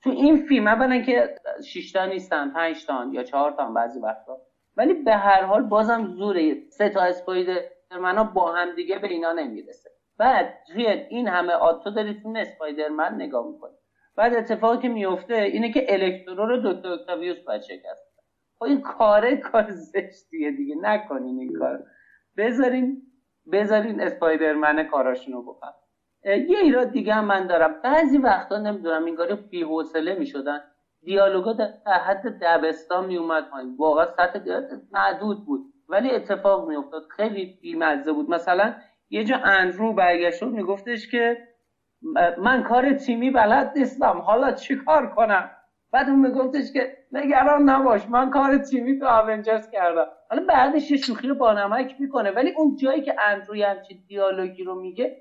[0.04, 1.36] تو این فیلم اولا که
[1.66, 4.38] 6 تا نیستن 5 تا یا 4 تا بعضی وقتا.
[4.78, 6.56] ولی به هر حال بازم زوره.
[6.70, 7.02] سه تا
[7.96, 9.90] Spider-Man ها با هم دیگه به اینا نمی‌رسه.
[10.18, 13.76] بعد توی این همه آتو داری فیلم اسپایدرمن نگاه می‌کنی
[14.16, 18.16] بعد اتفاقی که میفته اینه که الکترو رو دکتر اکتاویوس باید شکست.
[18.60, 20.76] خب این کاره کار زشتیه دیگه.
[20.82, 21.84] نکنین این کار.
[22.38, 23.02] بذارین
[23.52, 25.68] بذارین اسپایدرمن کاراشونو بکن
[26.26, 27.82] یه ایراد دیگه هم من دارم.
[27.84, 30.60] بعضی وقتا نمی‌دونم این کاری بی حوصله می‌شدن.
[31.04, 33.76] دیالوگا در حد دبستان میومد پایین.
[33.80, 34.40] واقعا سطح
[34.92, 35.75] محدود بود.
[35.90, 37.04] ولی اتفاق میافتاد.
[37.16, 38.30] خیلی بیمزه بود.
[38.30, 38.74] مثلا
[39.10, 41.38] یه جا اندرو برگشت میگفتش که
[42.38, 44.18] من کار تیمی بلد نیستم.
[44.18, 45.52] حالا چیکار کنم؟
[45.92, 50.08] بعد اون میگفتش که نگران نباش من کار تیمی تو اونجرز کردم.
[50.30, 52.32] حالا بعدش یه شوخی رو با نمک می‌کنه.
[52.32, 55.18] ولی اون جایی که اندروی همچین دیالوگی رو میگه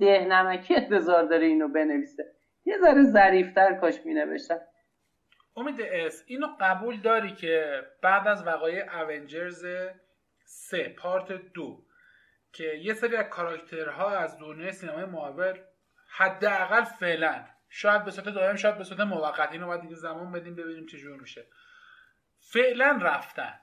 [0.00, 2.24] ده نمکی انتظار داره اینو بنویسه.
[2.64, 4.60] یه ذره ظریفتر کاش مینوشتم
[5.56, 9.66] امید اس اینو قبول داری که بعد از وقایع اونجرز
[10.44, 11.84] سه پارت دو
[12.52, 15.58] که یه سری از کاراکترها از دنیای سینمای مارول
[16.08, 20.54] حداقل فعلا شاید به صورت دائم شاید به صورت موقت اینو باید دیگه زمان بدیم
[20.54, 21.46] ببینیم چه جور میشه.
[22.40, 23.60] فعلا رفتن.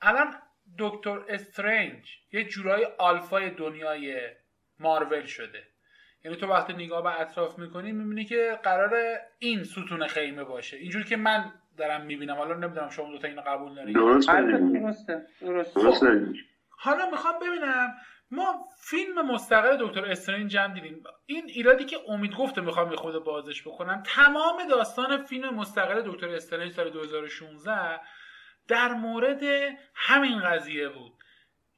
[0.00, 0.34] الان
[0.78, 4.30] دکتر استرنج یه جورای آلفای دنیای
[4.78, 5.68] مارول شده.
[6.24, 10.76] یعنی تو وقتی نگاه به اطراف می‌کنی می‌بینی که قرار این ستون خیمه باشه.
[10.76, 12.34] اینجوری که من دارم می‌بینم.
[12.34, 15.26] حالا نمی‌دونم شما دوتا اینو قبول دارید درسته.
[15.40, 16.32] درسته.
[16.68, 17.94] حالا می‌خوام ببینم.
[18.30, 21.04] ما فیلم مستقل دکتر استرنج هم دیدیم.
[21.26, 24.02] این ایرادی که امید گفته می‌خوام خود بازش بکنم.
[24.06, 28.00] تمام داستان فیلم مستقل دکتر استرنج سال 2016
[28.68, 29.42] در مورد
[29.94, 31.12] همین قضیه بود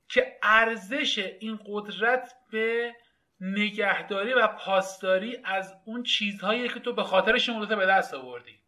[0.09, 2.95] که ارزش این قدرت به
[3.41, 8.61] نگهداری و پاسداری از اون چیزهایی که تو به خاطرش اون به دست آوردی.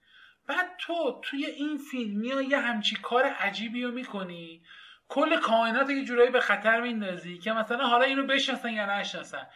[0.47, 4.63] بعد تو توی این فیلم میای یه همچی کار عجیبی رو می‌کنی.
[5.09, 9.47] کل کائنات یه جورایی به خطر میندازی که مثلا حالا اینو بشناسن یا نشناسن.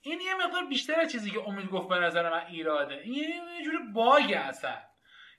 [0.00, 2.94] این یه مقدار بیشتر از چیزی که امید گفت به نظر من ایراده.
[2.94, 4.82] این یه جور باگ هستن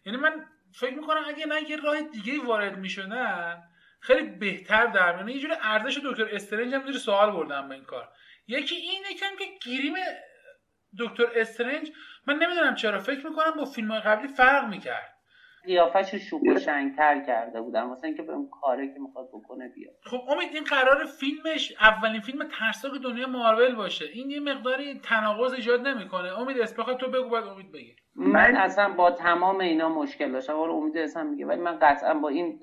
[0.06, 3.64] یعنی من فکر می‌کنم اگه نه یه راه دیگه وارد می‌شدن
[4.00, 8.10] خیلی بهتر در میونه یه جور ارزش دکتر استرنج هم سوال بردم به این کار.
[8.48, 9.94] یکی اینه کم که گیریم
[11.00, 11.92] دکتر استرنج
[12.28, 13.00] من نمی‌دونم چرا.
[13.00, 15.14] فکر می‌کنم با فیلم های قبلی فرق می‌کرد.
[15.66, 17.82] قیافش شوخ و شنگتر کرده بودن.
[17.82, 19.94] واسه اینکه به اون کاری که می‌خواد بکنه بیاد.
[20.04, 24.06] خب امید این قرار فیلمش اولین فیلم ترسناک دنیا مارول باشه.
[24.14, 26.40] این یه مقداری تناقض ایجاد نمی‌کنه.
[26.40, 30.60] امید اس تو بگو بعد امید بگیر من اصلا با تمام اینا مشکل داشتم.
[30.60, 32.60] ولی امید اصلا میگه ولی من قطعا با این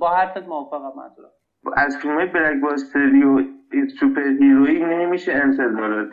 [0.00, 1.30] با حرفت موافقم منظورم.
[1.76, 3.42] از فیلم بلک باستری و
[4.00, 6.10] superhero یی نمیشه انتظار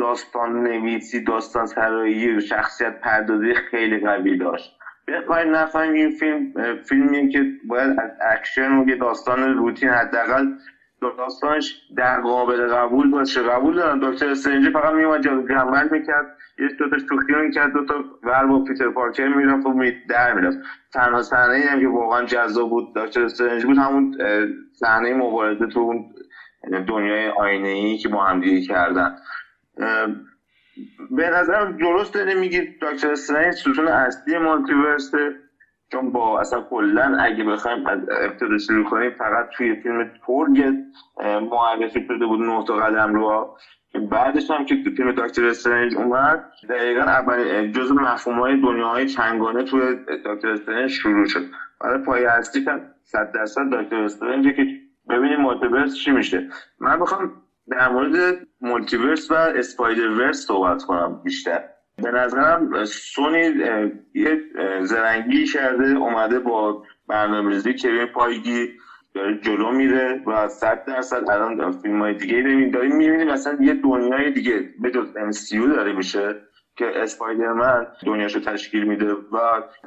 [0.00, 4.72] داستان نویسی داستان سرایی و شخصیت پردازی خیلی قوی داشت.
[5.08, 6.52] بخوایم بفهمیم این فیلم
[6.88, 10.46] فیلمیه که باید از اکشن و یه داستان روتین حداقل
[11.18, 13.42] داستانش در قابل قبول باشه.
[13.42, 16.26] قبول دارن Doctor Strange فقط میومد جادو جنبل می‌کرد.
[16.58, 17.32] یه دو تا شوخی
[17.74, 20.58] دو تا ور ور با پیتر پارکر می‌رفت و در می‌رفت.
[20.92, 24.12] تنها صحنه هم که واقعا جذاب بود Doctor Strange بود همون
[24.72, 25.94] صحنه مبارزه تو
[26.88, 29.10] دنیای آینه ای که با هم دیگه کردن.
[31.10, 35.34] به نظر درست داره میگید دکتر استرنج ستون اصلی مالتیورسه
[35.92, 40.74] چون با اصلا کلا اگه بخوایم از ابتدا شروع کنیم فقط توی فیلم تورگ
[41.50, 43.56] معرفی شده بود نه تا قدم رو.
[44.10, 49.64] بعدش هم که تو فیلم دکتر استرنج اومد دقیقا اول جزو مفهوم های دنیاهای چنگانه
[49.64, 51.42] توی Doctor Strange شروع شد.
[51.80, 52.70] برای پای اصلی که
[53.02, 54.66] صد درصد Doctor Strange که
[55.10, 56.48] ببینیم multiverse چی میشه.
[56.80, 57.32] من بخوام
[57.70, 61.64] در مورد multiverse و Spider-Verse صحبت کنم بیشتر.
[62.02, 63.40] به نظرم سونی
[64.14, 64.40] یه
[64.82, 68.68] زرنگی کرده اومده با برنامه‌ریزی کوین فایگی
[69.14, 73.74] داره جلو میره و صد درصد الان فیلم های دیگه داریم داریم می‌بینیم مثلا یه
[73.74, 76.36] دنیای دیگه به جز MCU داره میشه
[76.76, 79.38] که Spider-Man دنیاشو تشکیل میده و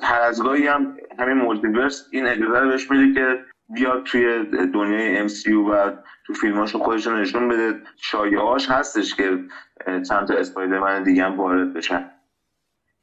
[0.02, 5.72] هر از هم همین multiverse این اجازه رو بهش میده که بیاد توی دنیای MCU
[5.72, 5.92] و
[6.26, 7.74] تو فیلماشو خودش نشون بده.
[7.98, 9.40] شایعاش هستش که
[10.10, 12.00] چند تا Spider-Man دیگه هم وارد بشن.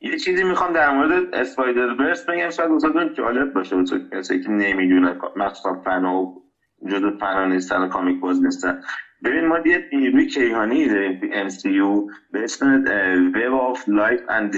[0.00, 5.16] یه چیزی می‌خوام در مورد Spider-Verse بگم شاید واسهتون جالب باشه واسه کسی که نمی‌دونه
[5.36, 6.28] مخصوصا فنا و
[6.90, 8.74] جزو فنا نیستن و comic باز نیستن.
[9.24, 12.82] ببین ما یه نیروی کیهانی داریم تو MCU به اسم
[13.32, 14.50] Web of Life and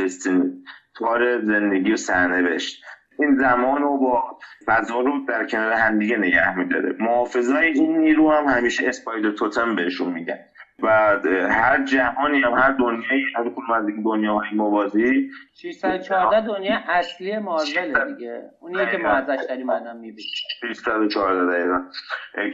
[0.00, 0.50] Destiny
[0.98, 2.80] تار زندگی و سرنوشت.
[3.18, 6.96] این زمان رو با فضا رو در کنار همدیگه نگه میداره.
[7.00, 10.38] محافظای این نیرو هم همیشه اسپایدر توتم بهشون میگن.
[10.82, 11.18] و
[11.50, 18.04] هر جهانی هم هر دنیایی هر کدوم از این دنیاهای موازی 614 دنیا اصلی مارول
[18.04, 18.42] دیگه.
[18.60, 20.30] اونیه که ما ازش داریم منم می‌بینیم.
[20.74, 21.78] 614 دقیقا.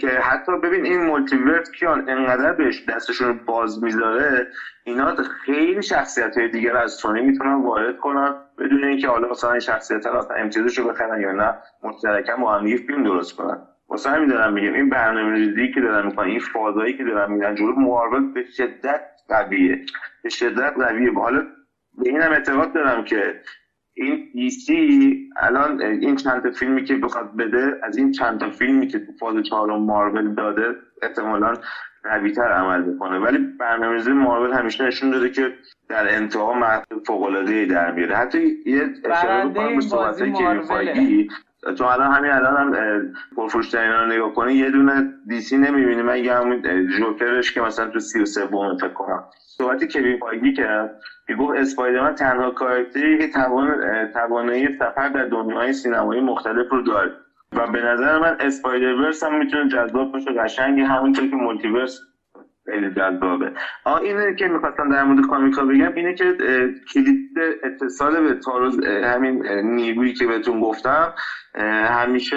[0.01, 4.47] که حتی ببین این مولتیورس کیان انقدر بهش دستشون باز می‌ذاره
[4.85, 5.15] اینا
[5.45, 10.07] خیلی شخصیت های دیگر از سونی می‌تونن وارد کنن بدون اینکه حالا مثلا این شخصیت
[10.07, 13.57] ها امتیازشو بخرن یا نه مشترکا با هم فیلم درست کنن.
[13.89, 17.55] واسه همین دارم میگم این برنامه ریزی که دارن می‌کنن این فازایی که دارن میدن
[17.55, 19.85] جلو مارول به شدت قویه.
[20.23, 21.13] به شدت قویه.
[21.13, 21.47] حالا
[21.99, 23.41] به اینم اعتقاد دارم که
[23.95, 28.87] این دیسی الان این چند تا فیلمی که بخواد بده از این چند تا فیلمی
[28.87, 31.55] که تو فاز چهارم مارول داده احتمالا
[32.05, 33.19] قویتر عمل می‌کنه.
[33.19, 35.55] ولی برنامه‌ریزی مارول همیشه نشون داده که
[35.89, 41.29] در انتها محصول فوق العاده در میاره حتی یه اشاره بکنم به صحبتایی
[41.73, 46.03] تو الان همین الان هم پرفروشترین رو نگاه کنی یه دونه دیسی نمی‌بینی.
[46.03, 46.63] مگه همون
[46.99, 49.21] جوکرش که مثلا تو سی و سوم فکر کنم.
[49.47, 50.91] صحبتی که فایگی کرد
[51.27, 53.81] که گفت Spider-Man تنها کارکتری که توان
[54.13, 57.11] توانایی سفر در دنیاهای سینمایی مختلف رو داره.
[57.53, 62.01] و به نظر من Spider-Verse هم می‌تونه جذاب باشه قشنگی همونطور که multiverse
[62.71, 63.53] خیلی جذابه.
[63.85, 66.37] آه اینه که می‌خواستم در مورد comic ا بگم اینه که
[66.95, 67.31] کلید
[67.65, 71.15] اتصال به تار و همین نیرویی که بهتون گفتم
[71.85, 72.37] همیشه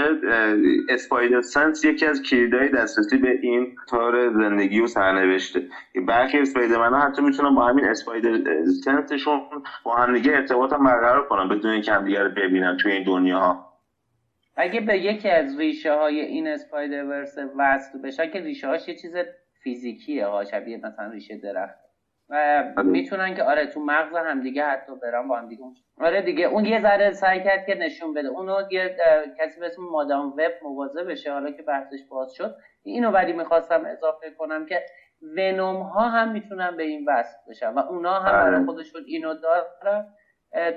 [0.90, 5.62] spider-sense یکی از کلیدهای دسترسی به این تار زندگی و سرنوشته.
[6.08, 8.40] برخی اسپایدرمن حتی می‌تونن با همین اسپایدر
[8.86, 9.42] سنسشون
[9.84, 13.72] با همدیگه ارتباط هم برقرار کنن بدون اینکه همدیگه رو ببینن توی این دنیا ها
[14.56, 18.96] اگه به یکی از ریشه های این اسپایدر ورس وصل بشه که ریشه هاش یه
[18.96, 19.16] چیز
[19.64, 21.82] فیزیکیه ها شبیه مثلا ریشه درخت.
[22.30, 25.64] و می‌تونن که آره تو مغز هم دیگه حتی برن با هم دیگه
[25.98, 28.28] آره دیگه اون یه ذره سعی کرد که نشون بده.
[28.28, 28.96] اونو یه
[29.40, 32.56] کسی به اسم مادام وب موازه بشه حالا که بحثش باز شد.
[32.84, 34.86] اینو ولی می‌خواستم اضافه کنم که
[35.38, 38.66] Venom ها هم می‌تونن به این وصل بشن و اونا هم برای بله.
[38.66, 40.06] خودشون اینو دارن.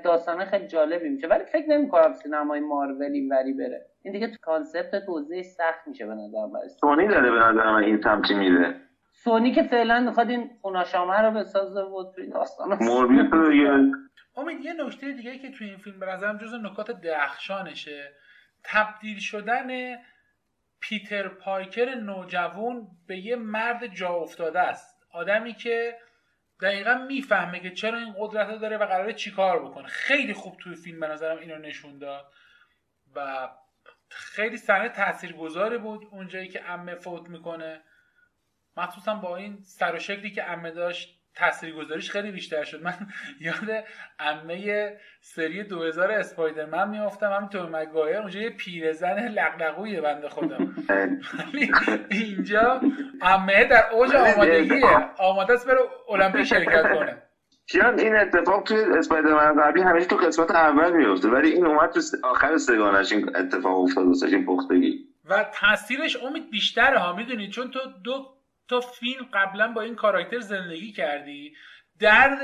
[0.04, 1.26] داستان خیلی جالبی میشه.
[1.26, 3.86] ولی فکر نمی کنم سینمای مارول این وری بره.
[4.02, 7.84] این دیگه تو concept توضیح سخت میشه به نظر من سونی داره به نظر من
[7.84, 8.80] این سمتی میره.
[9.12, 12.78] سونی که فعلا می‌خواد این خون‌آشامه رو بسازه و توی داستان
[14.36, 18.12] امید یه نکته دیگه که توی این فیلم به نظرم جز نکات درخشانشه.
[18.64, 19.96] تبدیل شدن
[20.80, 25.00] پیتر پایکر نوجوان به یه مرد جا افتاده است.
[25.12, 25.94] آدمی که
[26.60, 29.88] دقیقا می‌فهمه که چرا این قدرت داره و قراره چیکار بکنه.
[29.88, 32.32] خیلی خوب توی فیلم به نظرم اینو نشون داد
[33.14, 33.48] و
[34.08, 37.82] خیلی صحنه تاثیرگذاری بود اونجایی که امه فوت می‌کنه.
[38.76, 42.82] مخصوصا با این سر و شکلی که امه داشت تاثیرگذاریش خیلی بیشتر شد.
[42.82, 42.94] من
[43.40, 43.84] یاد
[44.18, 47.32] امه سری 2000 اسپایدرمن میافتم.
[47.32, 50.76] همینطور مگایر اونجا یه پیرزن لقلقوی بنده خودم.
[52.10, 52.80] اینجا
[53.22, 54.84] امه در اوج آمادگیه.
[55.18, 55.78] آماده است بره
[56.08, 57.22] المپیک شرکت کنه.
[57.66, 62.00] کیان این اتفاق توی اسپایدرمن قبلی همیشه تو قسمت اول میفته ولی این اومد تو
[62.22, 65.08] آخر سگانش این اتفاق افتاد واسه این پختگی.
[65.24, 67.12] و تاثیرش امید بیشتره ها.
[67.16, 68.34] می‌دونی چون تو دو
[68.68, 71.54] تا فیلم قبلا با این کاراکتر زندگی کردی؟
[72.00, 72.38] درد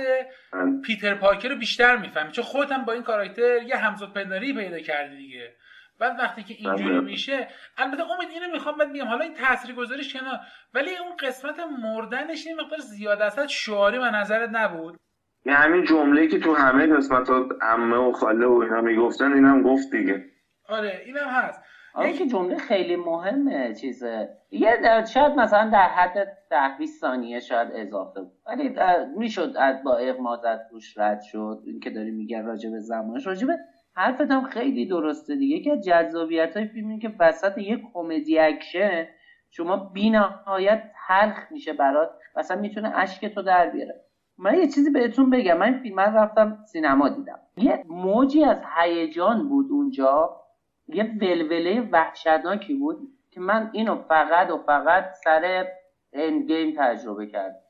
[0.85, 2.33] پیتر پاکر رو بیشتر می‌فهمی.
[2.33, 5.57] چون خودت هم با این کاراکتر یه همزاد پنداری پیدا کردی دیگه.
[5.99, 7.01] بعد وقتی که اینجوری بله.
[7.01, 7.49] میشه
[7.79, 10.39] البته امید اینو می‌خوام بعد میگم حالا این تاثیرگذاریش کنار.
[10.75, 15.01] ولی اون قسمت مردنش این مقدار زیاد است شعاری و نظرت نبود؟
[15.47, 17.31] یه همین جمله که تو همه قسمت
[17.63, 20.25] عمه و خاله و اینا می‌گفتن اینم گفت دیگه.
[20.69, 21.63] آره اینم هست.
[21.99, 28.21] یکی جمله خیلی مهمه چیزه یه شاید مثلا در حد ده 20 ثانیه شاید اضافه
[28.21, 28.33] بود.
[28.47, 28.75] ولی
[29.17, 30.41] می‌شد با اغماز
[30.73, 31.63] روش رد شد.
[31.67, 33.27] این که داری میگن راجع به زمانش.
[33.27, 33.59] راجع به
[33.95, 35.61] حرفت هم خیلی درسته دیگه.
[35.61, 39.07] که جذابیت های فیلمی که وسط یه کمدی اکشن
[39.51, 42.11] شما بی نهایت تلخ میشه برات.
[42.37, 44.01] مثلا می‌تونه اشک تو در بیاره.
[44.39, 45.59] من یه چیزی بهتون بگم.
[45.59, 47.39] من فیلم رفتم سینما دیدم.
[47.57, 50.37] یه موجی از هیجان بود اونجا.
[50.95, 52.99] یه ولوله وحشتناکی بود
[53.31, 55.67] که من اینو فقط و فقط سر
[56.13, 57.61] Endgame تجربه کردم.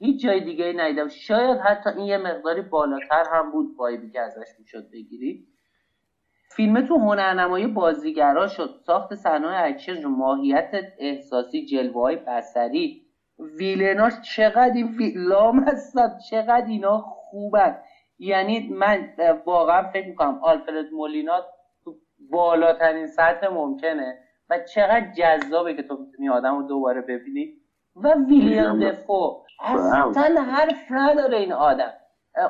[0.00, 1.08] هیچ جای دیگه ای ندیدم.
[1.08, 5.46] شاید حتی این یه مقداری بالاتر هم بود vibe ی که ازش می‌شد بگیری.
[6.56, 8.80] فیلم تو هنرنمایی بازیگرا شد.
[8.86, 13.02] ساخت صحنه اکشن ماهیت احساسی جلوه های بصری
[13.58, 17.78] villain هاش چقدر این لام هستن چقدر اینا خوبن.
[18.18, 19.08] یعنی من
[19.46, 21.57] واقعا فکر می‌کنم آلفرد مولینا تو
[22.30, 24.18] بالاترین سطح ممکنه
[24.50, 27.54] و چقدر جذابه که تو می‌تونی آدم رو دوباره ببینی.
[27.96, 31.92] و ویلیام دفو اصلا حرف نداره این آدم.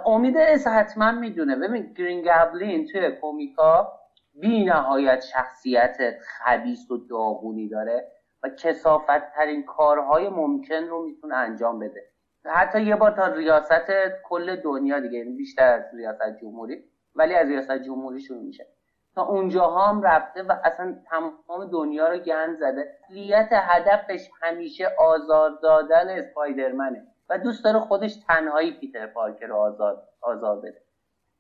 [0.07, 1.57] امید اس حتما می‌دونه.
[1.57, 3.93] ببین گرین گابلین توی کومیکا
[4.41, 8.09] بی نهایت شخصیت خبیس و داغونی داره
[8.43, 12.01] و کسافت ترین کارهای ممکن رو می‌تونه انجام بده.
[12.45, 13.91] حتی یه بار تا ریاست
[14.24, 18.66] کل دنیا دیگه یعنی بیشتر از ریاست جمهوری ولی از ریاست جمهوری شروع میشه.
[19.15, 22.87] تا اونجاها هم رفته و اصلا تمام دنیا رو گند زده.
[23.11, 30.03] لیت هدفش همیشه آزار دادن اسپایدرمنه و دوست داره خودش تنهایی پیتر پارکر رو آزاد,
[30.21, 30.81] آزاد بده.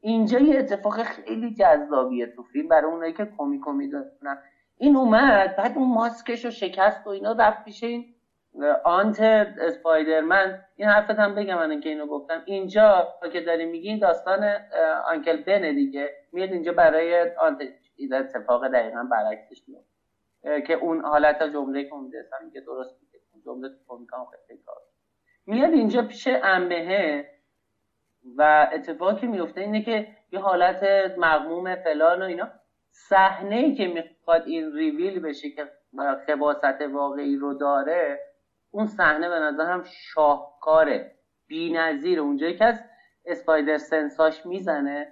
[0.00, 4.38] اینجا یه اتفاق خیلی جذابیه تو فیلم برای اونایی که کمیکو می‌دونن.
[4.76, 8.06] این اومد بعد اون ماسکش رو شکست و اینا رفت پیش این
[8.84, 9.20] آنت
[9.60, 12.42] اسپایدرمن این حرفت هم بگم من که اینو گفتم.
[12.44, 14.56] اینجا که داری میگی داستان
[15.04, 16.10] آنکل بنه دیگه.
[16.32, 17.58] میاد اینجا برای آنت.
[18.12, 20.62] اتفاق دقیقا برعکسش میاد.
[20.62, 22.12] که اون حالت جمله که اون
[22.44, 23.24] میگه درست میگه.
[23.44, 24.60] جمله تو کمیکام خیلی
[25.46, 27.26] میاد اینجا پیش امهه
[28.36, 30.82] و اتفاقی میفته اینه که یه حالت
[31.18, 32.48] مغموم فلان و اینا.
[32.90, 35.68] صحنه ای که می‌خواد این ریویل بشه که
[36.26, 38.20] خباست واقعی رو داره
[38.70, 39.82] اون صحنه به نظرم
[40.14, 41.14] شاهکاره.
[41.50, 42.82] نظیر اونجایی که از
[43.24, 45.08] Spider-Sense اش می‌زنه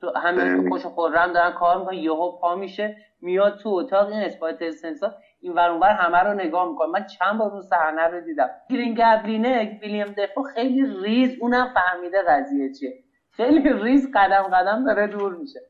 [0.00, 0.68] تو همه بله.
[0.68, 5.12] خوش و خرم دارن کار می‌کنن یهو پا میشه میاد تو اتاق این Spider-Sense ا
[5.40, 6.88] این ور اونور همه رو نگاه می‌کنه.
[6.88, 8.50] من چند بار اون صحنه رو دیدم.
[8.70, 12.94] Green Goblin ه ویلم دفو خیلی ریز اونم فهمیده قضیه چیه.
[13.30, 15.60] خیلی ریز قدم قدم داره دور میشه.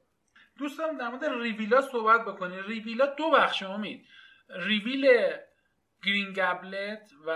[0.58, 2.62] دوستان در مورد ریویلا صحبت بکنیم.
[2.68, 4.04] ریویلا دو بخش امید.
[4.66, 5.06] reveal
[6.04, 7.30] Green Goblin و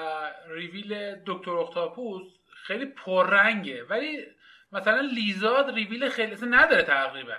[0.48, 2.22] ریویل دکتر اختاپوس
[2.66, 3.84] خیلی پررنگه.
[3.84, 4.26] ولی
[4.72, 7.36] مثلا Lizard reveal خیلی نداره تقریبا.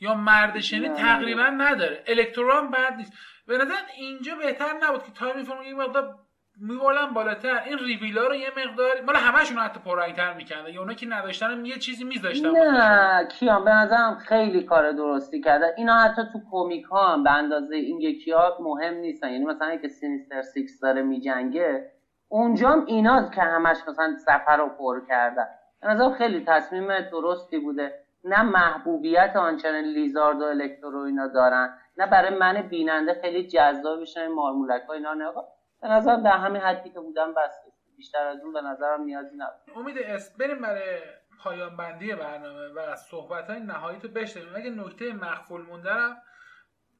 [0.00, 2.04] یا مرد شنی تقریبا نداره.
[2.06, 3.12] الکترو اون بد نیست.
[3.46, 6.14] به نظر اینجا بهتر نبود که time frame یه مقدار
[6.62, 7.62] می‌بردن بالاتر.
[7.66, 11.78] این ریویلا رو یه مقدار مال همشون حتی پررنگتر می‌کنه یا اونا که نداشتن یه
[11.78, 15.74] چیزی میذاشتن نه کیان به نظرم خیلی کار درستی کرده.
[15.76, 19.30] اینا حتی تو کمیک ها هم به اندازه این یکی ها مهم نیستن.
[19.30, 21.90] یعنی مثلا که Sinister Six داره میجنگه
[22.28, 25.46] اونجا اینا که همش مثلا سفر رو پر کردن.
[25.82, 27.92] به نظرم خیلی تصمیم درستی بوده.
[28.24, 31.68] نه محبوبیت آنچنان لیزارد و الکترو اینا دارن.
[31.96, 36.62] نه برای من بیننده خیلی جذاب بشن مارمولک ها اینا نگاه به نظر در همین
[36.62, 37.60] حدی که بودم بس
[37.96, 39.78] بیشتر از اون به نظرم نیازی نبود.
[39.78, 41.00] امید است بریم برای
[41.42, 44.56] پایان بندی برنامه و صحبت های نهایی تو بشنویم.
[44.56, 46.22] اگه نکته مخفول موندرم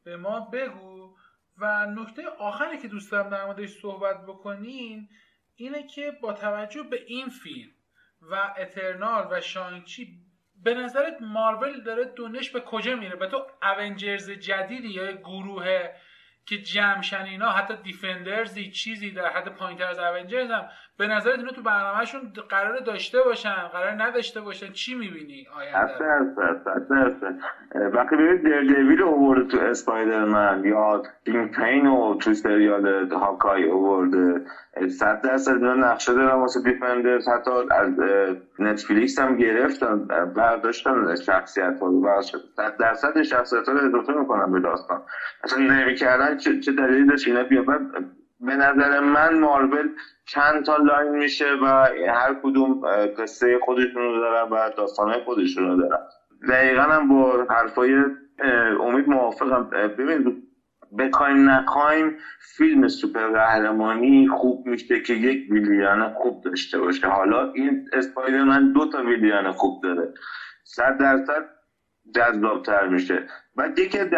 [0.05, 1.17] به ما بگو.
[1.61, 5.09] و نکته آخری که دوست دارم در موردش صحبت بکنین
[5.55, 7.71] اینه که با توجه به این فیلم
[8.23, 10.19] و اترنال و شانچی
[10.65, 15.89] به نظرت مارول داره دونش به کجا میره؟ به تو اونجرز جدیدی یا گروه
[16.51, 20.69] که جمشن اینا حتی دیفندرزی چیزی در حد پایینتر از اونجرز هم
[21.01, 25.99] به نظرت اینا تو برنامهشون قرار داشته باشن؟ قرار نداشته باشن؟ چی می‌بینی آینده
[27.93, 34.41] وقتی ببینید دردویل اوورده تو اسپایدرمن یا کینگ پین رو تو سریال هاکای اوورده
[34.89, 37.29] صد درصد اینا نقشه دارن واسه دیفندرز.
[37.29, 37.91] حتی از
[38.59, 40.05] نتفلیکس هم گرفتن
[40.37, 42.21] برداشتن شخصیت ها
[42.57, 45.01] صد درصد شخصیت ها رو اضافه می‌کنن به داستان.
[45.45, 47.63] اصلا نمی کردن چه دلیلی داشت؟ اینا بیا
[48.41, 49.89] به نظر من مارول
[50.27, 51.67] چند تا line میشه و
[52.15, 52.81] هر کدوم
[53.19, 56.01] قصه خودشون رو دارن و داستانهای خودشون رو دارن.
[56.49, 57.95] دقیقا هم با حرفای
[58.81, 59.71] امید موافقم.
[59.71, 60.43] ببین
[60.99, 62.17] بخوایم نخوایم
[62.57, 67.09] فیلم سوپر قهرمانی خوب میشه که یک ویلیان خوب داشته باشه.
[67.09, 70.15] حالا این اسپایدرمن دو تا ویلیان خوب داره.
[70.65, 71.60] صد درصد
[72.15, 73.25] جذابتر میشه.
[73.57, 74.09] و یکی از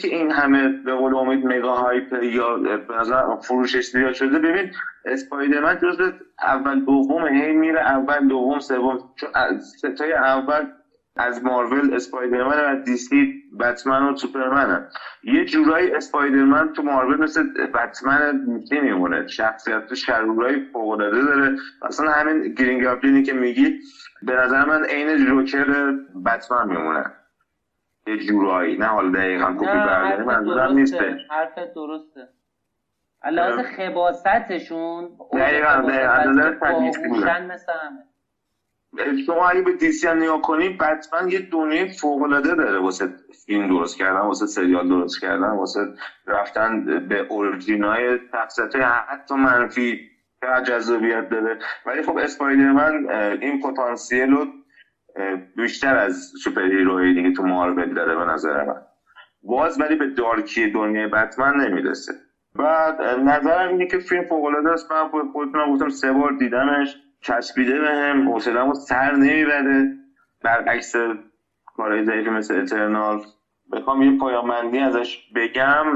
[0.00, 4.70] که این همه به قول امید مگا هایپ یا به فروشش زیاد شده ببین
[5.04, 8.98] اسپایدرمن جز اول دوم هی میره اول دوم سوم.
[9.16, 10.66] چون ستای اول
[11.16, 13.26] از مارول اسپایدرمن و دیسی
[13.60, 14.82] بتمن و سوپرمن
[15.22, 17.42] یه جورایی اسپایدرمن تو مارول مثل
[17.74, 18.40] بتمن
[18.82, 19.26] میمونه.
[19.26, 21.52] شخصیت شرورای فوقالعاده داره.
[21.82, 23.74] اصلا همین گرین که میگی
[24.22, 25.92] به نظر من عین جوکر
[26.26, 27.04] بتمن میمونه.
[28.06, 28.76] یه جورایی.
[28.76, 29.52] نه حالا دقیقا.
[29.52, 32.28] کپی برداری منظورم نیسته حرف درسته.
[33.22, 36.32] علاوه خباستشون دقیقا دقیقا.
[38.94, 43.08] مثل شما اگه به دیسی هم نگاه کنید بتمن یه دنیای فوق العاده داره واسه
[43.46, 45.80] فیلم درست کردن واسه سریال درست کردن واسه
[46.26, 48.76] رفتن به اورجینای تفسیرات
[49.08, 51.58] حتی منفی که جذابیت داره.
[51.86, 54.46] ولی خب اسپایدرمن این پتانسیل رو
[55.56, 58.80] بیشتر از سوپر هیروی دیگه تو مارول داره به نظر من.
[59.42, 62.12] باز ولی به دارکی دنیای بتمن نمی‌رسه.
[62.54, 64.92] بعد نظرم اینه که فیلم فوق العاده است.
[64.92, 68.28] من خودتونم گفتم سه بار دیدمش چسبیده به هم.
[68.28, 69.88] حوصله‌مو سر نمی‌بره.
[70.42, 70.92] برعکس
[71.76, 73.20] کارهای ضعیفی مثل اترنال
[73.72, 75.86] بخوام یه پایامندی ازش بگم.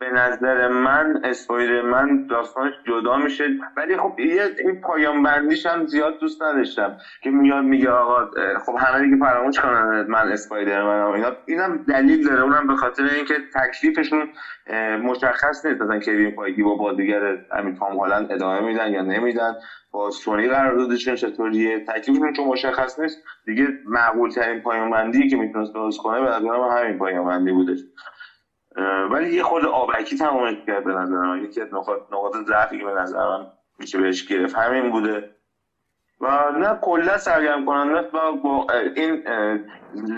[0.00, 3.48] به نظر من اسپایدر من داستانش جدا میشه.
[3.76, 8.24] ولی خب این پایان بندیش هم زیاد دوست نداشتم که میاد میگه آقا
[8.66, 11.32] خب همه دیگه فراموش کنن من اسپایدر من اینا.
[11.46, 12.42] اینم دلیل داره.
[12.42, 14.28] اونم به خاطر اینکه تکلیفشون
[15.02, 15.80] مشخص نیست.
[15.80, 19.54] مثلا کوین پایگی با بازیگر امین تام هالند ادامه میدن یا نمیدن.
[19.92, 23.20] با سونی قراردادشون چطوریه؟ تکلیفشون چون مشخص نیست.
[23.44, 27.84] دیگه معقول ترین پایان بندی که می‌تونست درست کنه به نظر همین پایان بندی بودش.
[29.10, 31.44] ولی یه خود آبکی تمام کرد به نظر من.
[31.44, 33.46] یکی از نقاط نقاط ضعفی که به نظر من
[33.78, 35.30] میشه بهش گرفت همین بوده.
[36.20, 38.66] و نه کلا سرگرم کننده با, با
[38.96, 39.26] این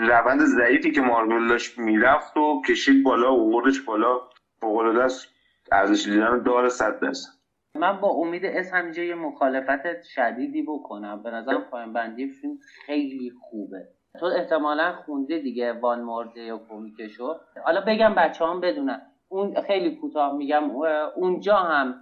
[0.09, 4.21] روند ضعیفی که مارول می‌رفت و کشید بالا و وردش بالا.
[4.61, 5.27] فوق است
[5.71, 7.29] ارزش دیدن داره صد درصد.
[7.75, 11.23] من با امید اس همینجا یه مخالفت شدیدی بکنم.
[11.23, 13.87] به نظر پایان بندی فیلم خیلی خوبه.
[14.19, 19.01] تو احتمالا خونده دیگه وان مورده یا کمیکشو حالا بگم بچه هم بدونن.
[19.29, 20.71] اون خیلی کوتاه میگم
[21.15, 21.95] اونجا هم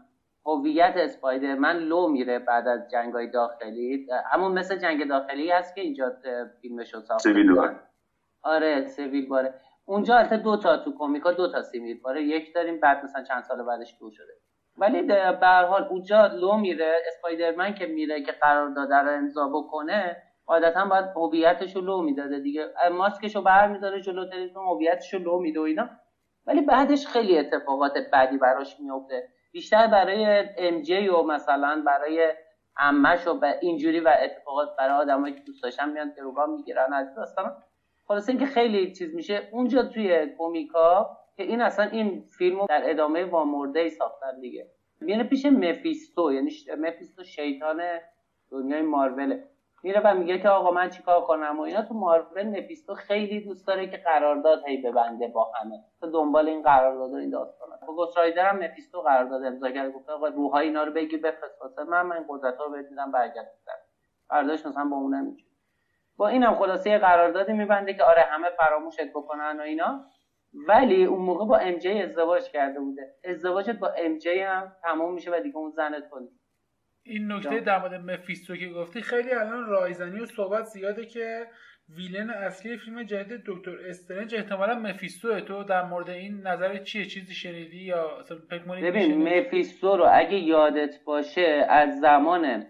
[0.46, 4.08] هویت اسپایدر من لو میره بعد از جنگ های داخلی.
[4.32, 6.12] همون مثل جنگ داخلی هست که اینجا
[6.62, 7.30] فیلمشو ساخته
[8.44, 9.54] آره Civil War ه
[9.86, 13.24] اونجا البته دو تا تو کمیکا دو تا Civil War ه یک داریم بعد مثلا
[13.24, 14.34] چند سال بعدش دو شده.
[14.78, 16.96] ولی به هر حال اونجا لو میره.
[17.08, 22.40] اسپایدرمن که میره که قرار داده رو امضا بکنه عادتا باید هویتش رو لو می‌داده
[22.40, 22.68] دیگه.
[22.92, 25.90] ماسکش رو برمیداره جلو تلویزیون هویتش رو لو میده و اینا.
[26.48, 30.26] ولی بعدش خیلی اتفاقات بدی براش میفته بیشتر برای
[30.58, 32.34] ام جی و مثلا برای
[32.78, 37.56] عمش و اینجوری و اتفاقات برای آدمایی که دوست داشتن میان دروغا می‌گیرن از داستان
[38.08, 39.50] خلاص اینکه خیلی چیز میشه.
[39.52, 44.68] اونجا توی کومیکا که این اصلا این فیلمو در ادامه وامورده ای ساختن دیگه.
[45.02, 47.82] میره پیش مفیستو یعنی مفیستو شیطان
[48.52, 49.42] دنیای مارول.
[49.88, 51.82] میره و میگه که آقا من چیکار کنم و اینا.
[51.82, 55.76] تو مارول نفیستو خیلی دوست داره که قرارداد هی ببنده با همه.
[56.00, 59.92] تو دنبال این قرارداد و این داستانا با گوست رایدر هم نفیستو قرارداد امضا کرد.
[59.94, 62.02] گفت آقا روحای اینا رو بگی بفرست من.
[62.02, 63.52] من قدرت رو بهت میدم برگرد.
[64.30, 65.46] قراردادش مثلا با اونم میشه
[66.18, 70.06] با اینم خلاصه قراردادی میبنده که آره همه فراموشت بکنن و اینا.
[70.68, 73.16] ولی اون موقع با ام جی ازدواج کرده بوده.
[73.24, 76.30] ازدواجت با ام جی هم تموم میشه و دیگه اون زنت کنی
[77.10, 81.48] این نکته در مورد مفیستو که گفتی خیلی الان رایزنی و صحبت زیاده که
[81.96, 87.34] ویلن اصلی فیلم جدید دکتر استرنج احتمالا مفیستو تو در مورد این نظر چیه؟ چیزی
[87.34, 88.26] شنیدی یا
[88.82, 92.66] ببین مفیستو رو اگه یادت باشه از زمان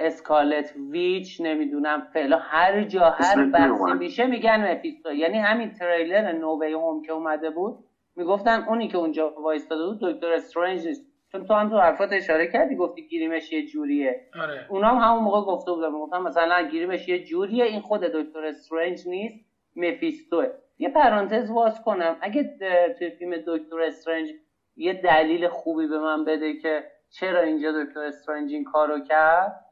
[0.00, 5.12] اسکالت ویچ نمی‌دونم فعلا هر جا هر بحثی میشه میگن مفیستو.
[5.12, 7.84] یعنی همین تریلر نووی هوم که اومده بود
[8.16, 11.13] می‌گفتن اونی که اونجا وایستاده بود دکتر استرنج نیست.
[11.34, 14.20] چون تو هم تو حرفات اشاره کردی گفتی گیریمش یه جوریه.
[14.42, 14.66] آره.
[14.68, 15.90] اونا هم همون موقع گفته بودن.
[15.90, 17.64] گفتم مثلا گیریمش یه جوریه.
[17.64, 19.44] این خود دکتر استرنج نیست
[19.76, 20.46] مفیستوه.
[20.78, 22.16] یه پرانتز واس کنم.
[22.20, 22.58] اگه
[22.98, 24.28] توی فیلم دکتر استرنج
[24.76, 29.64] یه دلیل خوبی به من بده که چرا اینجا دکتر استرنج این کارو کرد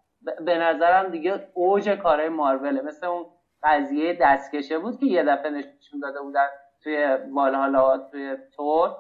[0.45, 3.27] به نظرم دیگه اوج کارهای ماروله مثل اون
[3.63, 6.47] قضیه دستکشه بود که یه دفعه نشون داده بودن
[6.83, 8.91] توی والهالا توی تور.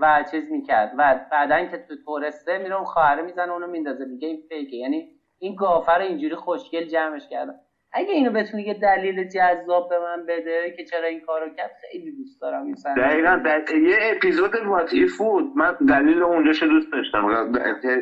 [0.00, 0.92] و چیز می‌کرد.
[0.98, 4.04] و بعدا که تو تورسته میره اون خواهره می‌زنه اونو میندازه.
[4.04, 4.76] میگه این فیکه.
[4.76, 5.08] یعنی
[5.38, 7.54] این گافر اینجوری خوشگل جمعش کردن
[7.96, 12.16] اگه اینو بتونی یه دلیل جذاب به من بده که چرا این کارو کرد خیلی
[12.16, 13.42] دوست دارم این دقیقا.
[13.70, 17.24] یه اپیزود واتی فود من دلیل اونجاش دوست داشتم.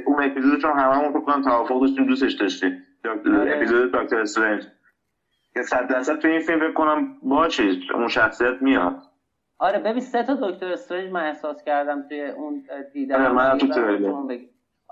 [0.06, 2.82] اون اپیزود چون هممون فکر کنم توافق داشتیم دوستش داشتیم.
[3.04, 3.56] آره.
[3.56, 4.62] اپیزود دکتر استرنج.
[5.54, 7.62] که صد درصد تو این فیلم فکر کنم باشه
[7.94, 8.96] اون شخصیت میاد.
[9.58, 13.66] آره ببین سه تا دکتر استرنج من احساس کردم توی اون دیدن آره من تو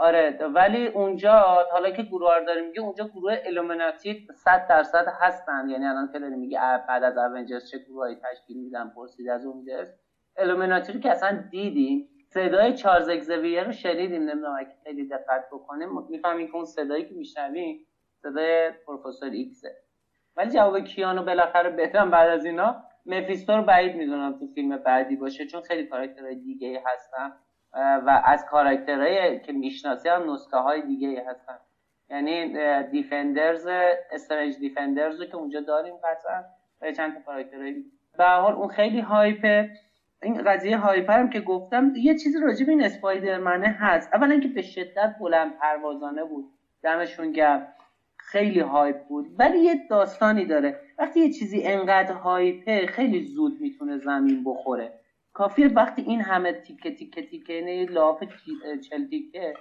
[0.01, 1.33] آره ولی اونجا
[1.73, 5.69] حالا که گروه رو داریم میگه اونجا گروه الومناتی 100 درصد هستن.
[5.69, 6.59] یعنی الان که داریم میگه
[6.89, 9.89] بعد از اونجرز چه گروهایی تشکیل میدن پرسید از اونجرز
[10.37, 12.09] الومناتی رو که اصلا دیدیم.
[12.29, 14.23] صدای چارلز اگزویر رو شنیدیم.
[14.23, 17.87] نمی‌دونم اگه خیلی دقت بکنیم می‌فهمیم که اون صدایی که میشنویم
[18.23, 19.77] صدای پروفسور ایکسه
[20.37, 22.90] ولی جواب کیانو بالاخره بدم بعد از اینا.
[23.07, 27.33] مفیستو رو بعید می‌دونم تو فیلم بعدی باشه چون خیلی کاراکترهای دیگه هستن
[28.07, 31.59] و از کاراکترهایی که می‌شناسی هم نسخه های دیگه هستن.
[32.11, 32.55] یعنی
[32.91, 33.69] دیفندرز
[34.11, 36.43] استرنج دیفندرز رو که اونجا داریم قطعا
[36.81, 37.85] و چند تا کاراکترهای
[38.19, 39.71] به حال اون خیلی hype ه
[40.23, 44.15] این قضیه hype رو هم که گفتم یه چیزی راجع به این اسپایدرمنه هست.
[44.15, 46.45] اولا اینکه به شدت بلند پروازانه بود.
[46.83, 47.73] دمشون گرم.
[48.33, 50.81] خیلی hype بود ولی یه داستانی داره.
[50.99, 54.93] وقتی یه چیزی انقدر hype ه خیلی زود می‌تونه زمین بخوره.
[55.33, 58.25] کافیه وقتی این همه تیکه تیکه تیکه یعنی لاف
[58.91, 59.55] چل تیکه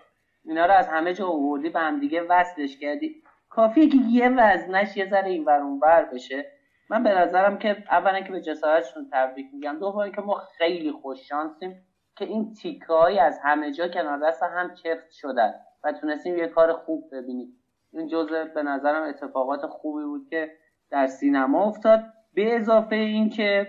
[0.45, 3.15] اینا رو از همه جا آوردی به هم دیگه وصلش کردی.
[3.49, 6.45] کافیه که یه وزنش یه ذره این ور بر بشه.
[6.89, 9.79] من به نظرم که اولا که به جسارتشون تبریک میگم.
[9.79, 11.75] دوم که ما خیلی خوش شانسیم
[12.17, 15.53] که این تیکه از همه جا کنار دست هم چفت شدن
[15.83, 17.58] و تونستیم یه کار خوب ببینیم.
[17.93, 20.51] این جزء به نظرم اتفاقات خوبی بود که
[20.91, 22.03] در سینما افتاد.
[22.33, 23.67] به اضافه اینکه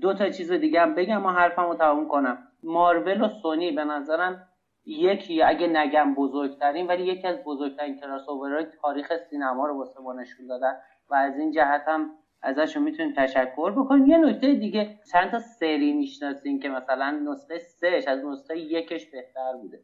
[0.00, 2.38] دو تا چیز دیگه هم بگم و حرفمو تموم کنم.
[2.62, 4.46] مارول و سونی به نظرم
[4.84, 10.46] یکی اگه نگم بزرگترین ولی یکی از بزرگترین اوورهای تاریخ سینما رو واسه ما نشون
[10.46, 10.72] دادن
[11.10, 12.10] و از این جهت هم
[12.42, 14.06] ازشون می‌تونیم تشکر بکنیم.
[14.06, 19.52] یه نکته دیگه چند تا سری می‌شناسیم که مثلا نسخه سهش از نسخه یکش بهتر
[19.62, 19.80] بوده.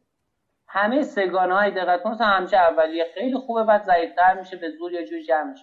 [0.77, 5.05] همه سگانه های دقت کن همچه اولیه خیلی خوبه بعد ضعیفتر میشه به زور یا
[5.05, 5.59] جور جمعش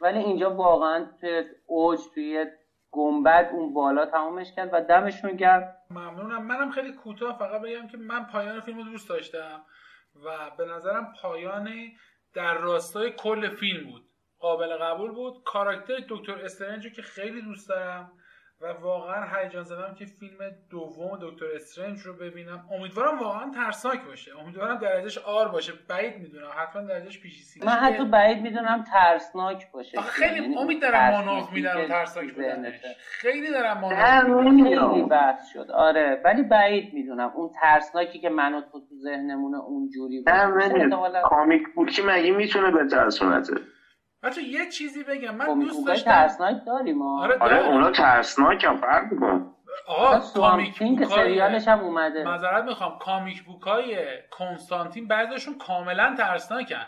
[0.00, 2.46] ولی اینجا واقعا توی اوج توی
[2.90, 5.74] گنبد اون بالا تمامش کرد و دمشون گرم.
[5.90, 6.46] ممنونم.
[6.46, 9.62] منم خیلی کوتاه فقط بگم که من پایان فیلم رو دوست داشتم
[10.24, 11.68] و به نظرم پایان
[12.34, 14.02] در راستای کل فیلم بود.
[14.38, 15.42] قابل قبول بود.
[15.44, 18.12] کاراکتر دکتر استرنج که خیلی دوست دارم.
[18.60, 20.38] و واقعا هیجان زدم که فیلم
[20.70, 22.64] دوم دکتر استرنج رو ببینم.
[22.72, 24.40] امیدوارم واقعا ترسناک باشه.
[24.40, 25.72] امیدوارم درجهش آر باشه.
[25.88, 26.48] بعید می‌دونم.
[26.56, 30.00] حتما درجهش پیشی سی من حتی بعید می‌دونم ترسناک باشه.
[30.00, 32.74] خیلی امید دارم مانوف میدن ترسناک بودنش.
[33.00, 35.70] خیلی دارم مانوف خیلی بحث شد.
[35.70, 37.32] آره ولی بعید می‌دونم.
[37.34, 41.20] اون ترسناکی که منو تو تو ذهنمونه اونجوری بود.
[41.22, 43.54] کامیک بوکی مگه می‌تونه به ترسونته
[44.22, 45.34] بچه یه چیزی بگم.
[45.34, 49.42] من خب، دوست داشتم ترسناک داریم آره, آره اونا ترسناک هم فرق می‌کنن
[49.86, 52.24] آقا کامیک بوک سریالش هم اومده.
[52.24, 52.98] معذرت می‌خوام.
[53.00, 53.96] کامیک بوک های
[54.30, 56.86] کنستانتین بعضیشون کاملا ترسناکن.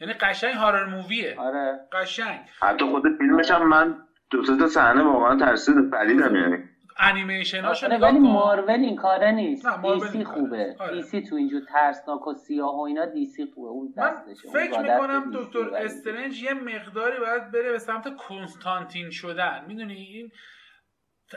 [0.00, 1.34] یعنی قشنگ هارر موویه.
[1.38, 1.80] آره.
[1.92, 2.40] قشنگ.
[2.62, 3.96] حتی خود فیلمش هم من
[4.30, 6.56] دو تا صحنه واقعا ترسید پریدم یعنی.
[6.98, 9.66] انیمیشناشو آره ولی مارول این کاره نیست.
[9.82, 10.76] دیسی خوبه.
[10.78, 10.94] آره.
[10.94, 13.68] دیسی تو اینجور ترسناک و سیاه و اینا دیسی خوبه.
[13.68, 19.64] اون دستشه من فکر می‌کنم دکتر استرنج یه مقداری باید بره به سمت کنستانتین شدن.
[19.68, 20.32] می‌دونی؟ این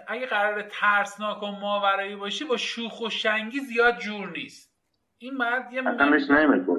[0.08, 4.76] اگه قرار ترسناک و ماورایی باشی با شوخ و شنگی زیاد جور نیست.
[5.18, 5.97] این مرد یه م...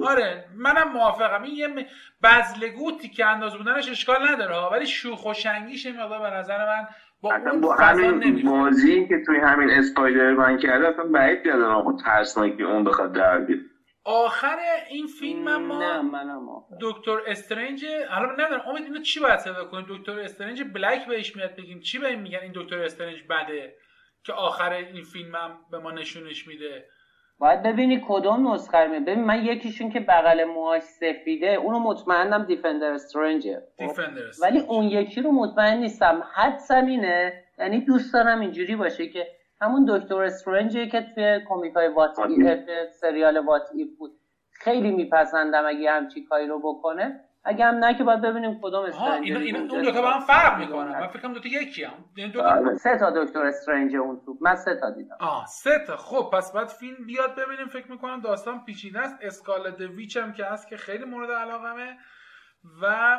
[0.03, 1.43] آره منم موافقم.
[1.43, 1.85] این یه م...
[2.23, 6.87] بزلگوتی که انداز بودنش اشکال نداره ولی شوخ و شنگیش این مقدار به نظر من
[7.21, 11.97] با اصلا با همین بازی که توی همین اسپایدر من کرده اصلا بعید بیاد اون
[11.97, 13.59] ترسناکی اون بخواد در بیاد.
[14.05, 14.57] آخر
[14.89, 16.39] این فیلم ما نه منم
[16.81, 21.55] دکتر استرنج حالا ندارم امید اینو چی باید صدا کنیم؟ دکتر استرنج بلک بهش میاد
[21.55, 23.75] بگیم چی بهم میگن؟ این دکتر استرنج بده
[24.25, 26.85] که آخر این فیلم هم به ما نشونش میده.
[27.39, 32.93] باید ببینی کدوم نسخه رو ببین من یکیشون که بغل موهاش سفیده اونو مطمئنم دیفندر
[32.93, 33.63] استرنجه
[34.41, 36.23] ولی اون یکی رو مطمئن نیستم.
[36.33, 39.27] حدسم اینه یعنی دوست دارم اینجوری باشه که
[39.61, 42.15] همون دکتر استرنجه که توی کمیک های وات
[42.91, 43.69] سریال وات
[43.99, 44.11] بود
[44.51, 47.26] خیلی میپسندم اگه همچی کاری رو بکنه.
[47.43, 50.99] اگه هم نه که باید ببینیم کدوم استرنج اون دو تا با هم فرق می‌کنن
[50.99, 52.05] من فکر کنم دو تا یکی هم.
[52.17, 54.37] یعنی دو تا آره، سه تا دکتر استرنج اون تو.
[54.41, 55.17] من سه تا دیدم.
[55.19, 55.97] آه سه تا.
[55.97, 57.67] خب پس بعد فیلم بیاد ببینیم.
[57.67, 59.17] فکر می‌کنم داستان پیچیده است.
[59.21, 61.97] اسکال ویچ هم که هست که خیلی مورد علاقمه.
[62.81, 63.17] و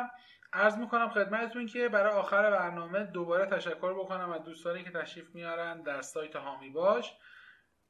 [0.53, 5.81] عرض می‌کنم خدمتتون که برای آخر برنامه دوباره تشکر بکنم از دوستانی که تشریف میارن
[5.81, 7.13] در سایت هامی باش.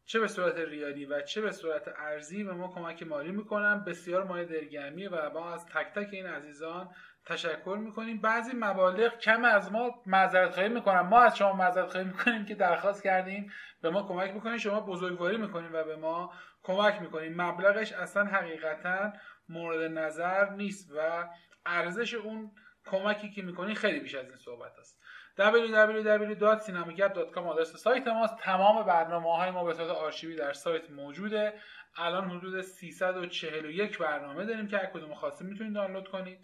[0.09, 3.83] چه به صورت ریالی و چه به صورت ارزی به ما کمک مالی می‌کنن.
[3.83, 6.89] بسیار مایه دلگرمیه و ما از تک تک این عزیزان
[7.25, 8.21] تشکر می‌کنیم.
[8.21, 12.55] بعضی مبالغ کم از ما معذرت خواهی می‌کنم ما از شما معذرت خواهی می‌کنیم که
[12.55, 13.51] درخواست کردیم.
[13.81, 16.33] به ما کمک می‌کنیم شما بزرگواری می‌کنیم و به ما
[16.63, 19.13] کمک می‌کنیم مبلغش اصلا حقیقتا
[19.49, 21.29] مورد نظر نیست و
[21.65, 22.51] ارزش اون
[22.85, 24.98] کمکی که می‌کنی خیلی بیش از این صحبت است.
[25.39, 28.37] www.cinemagap.com آدرس سایت ماست.
[28.37, 31.53] تمام برنامه های ما به صورت آرشیوی در سایت موجوده.
[31.95, 36.39] الان حدود 341 برنامه داریم که هر کدوم خواستید می‌تونید دانلود کنید.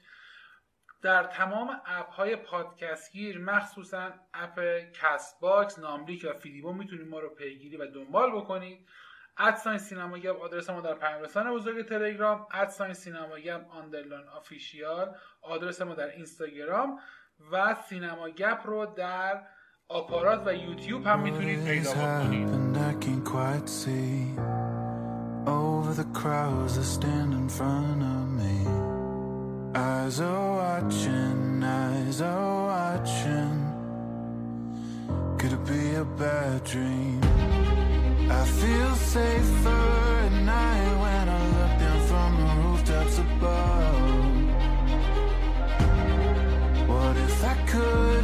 [1.02, 4.60] در تمام اپ های پادکست گیر مخصوصا اپ
[4.94, 8.88] Castbox ناملیک و فیلیبو می‌تونید ما رو پیگیری و دنبال بکنید.
[9.38, 12.48] at sign سینما آدرس ما در پیام بزرگ تلگرام.
[12.52, 17.00] at sign سینما گپ underline official آدرس ما در اینستاگرام.
[17.52, 19.42] و سینما گپ رو در
[19.90, 22.66] آپارات و یوتیوب هم می‌تونید پیدا بکنید
[25.48, 28.58] Over the crowds that stand in front of me
[29.76, 33.58] Eyes are watching, eyes are watching
[35.38, 37.22] Could it be a bad dream?
[38.42, 39.86] I feel safer
[40.26, 43.85] at night when I look down from the rooftops above
[47.36, 48.15] if I could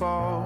[0.00, 0.39] fall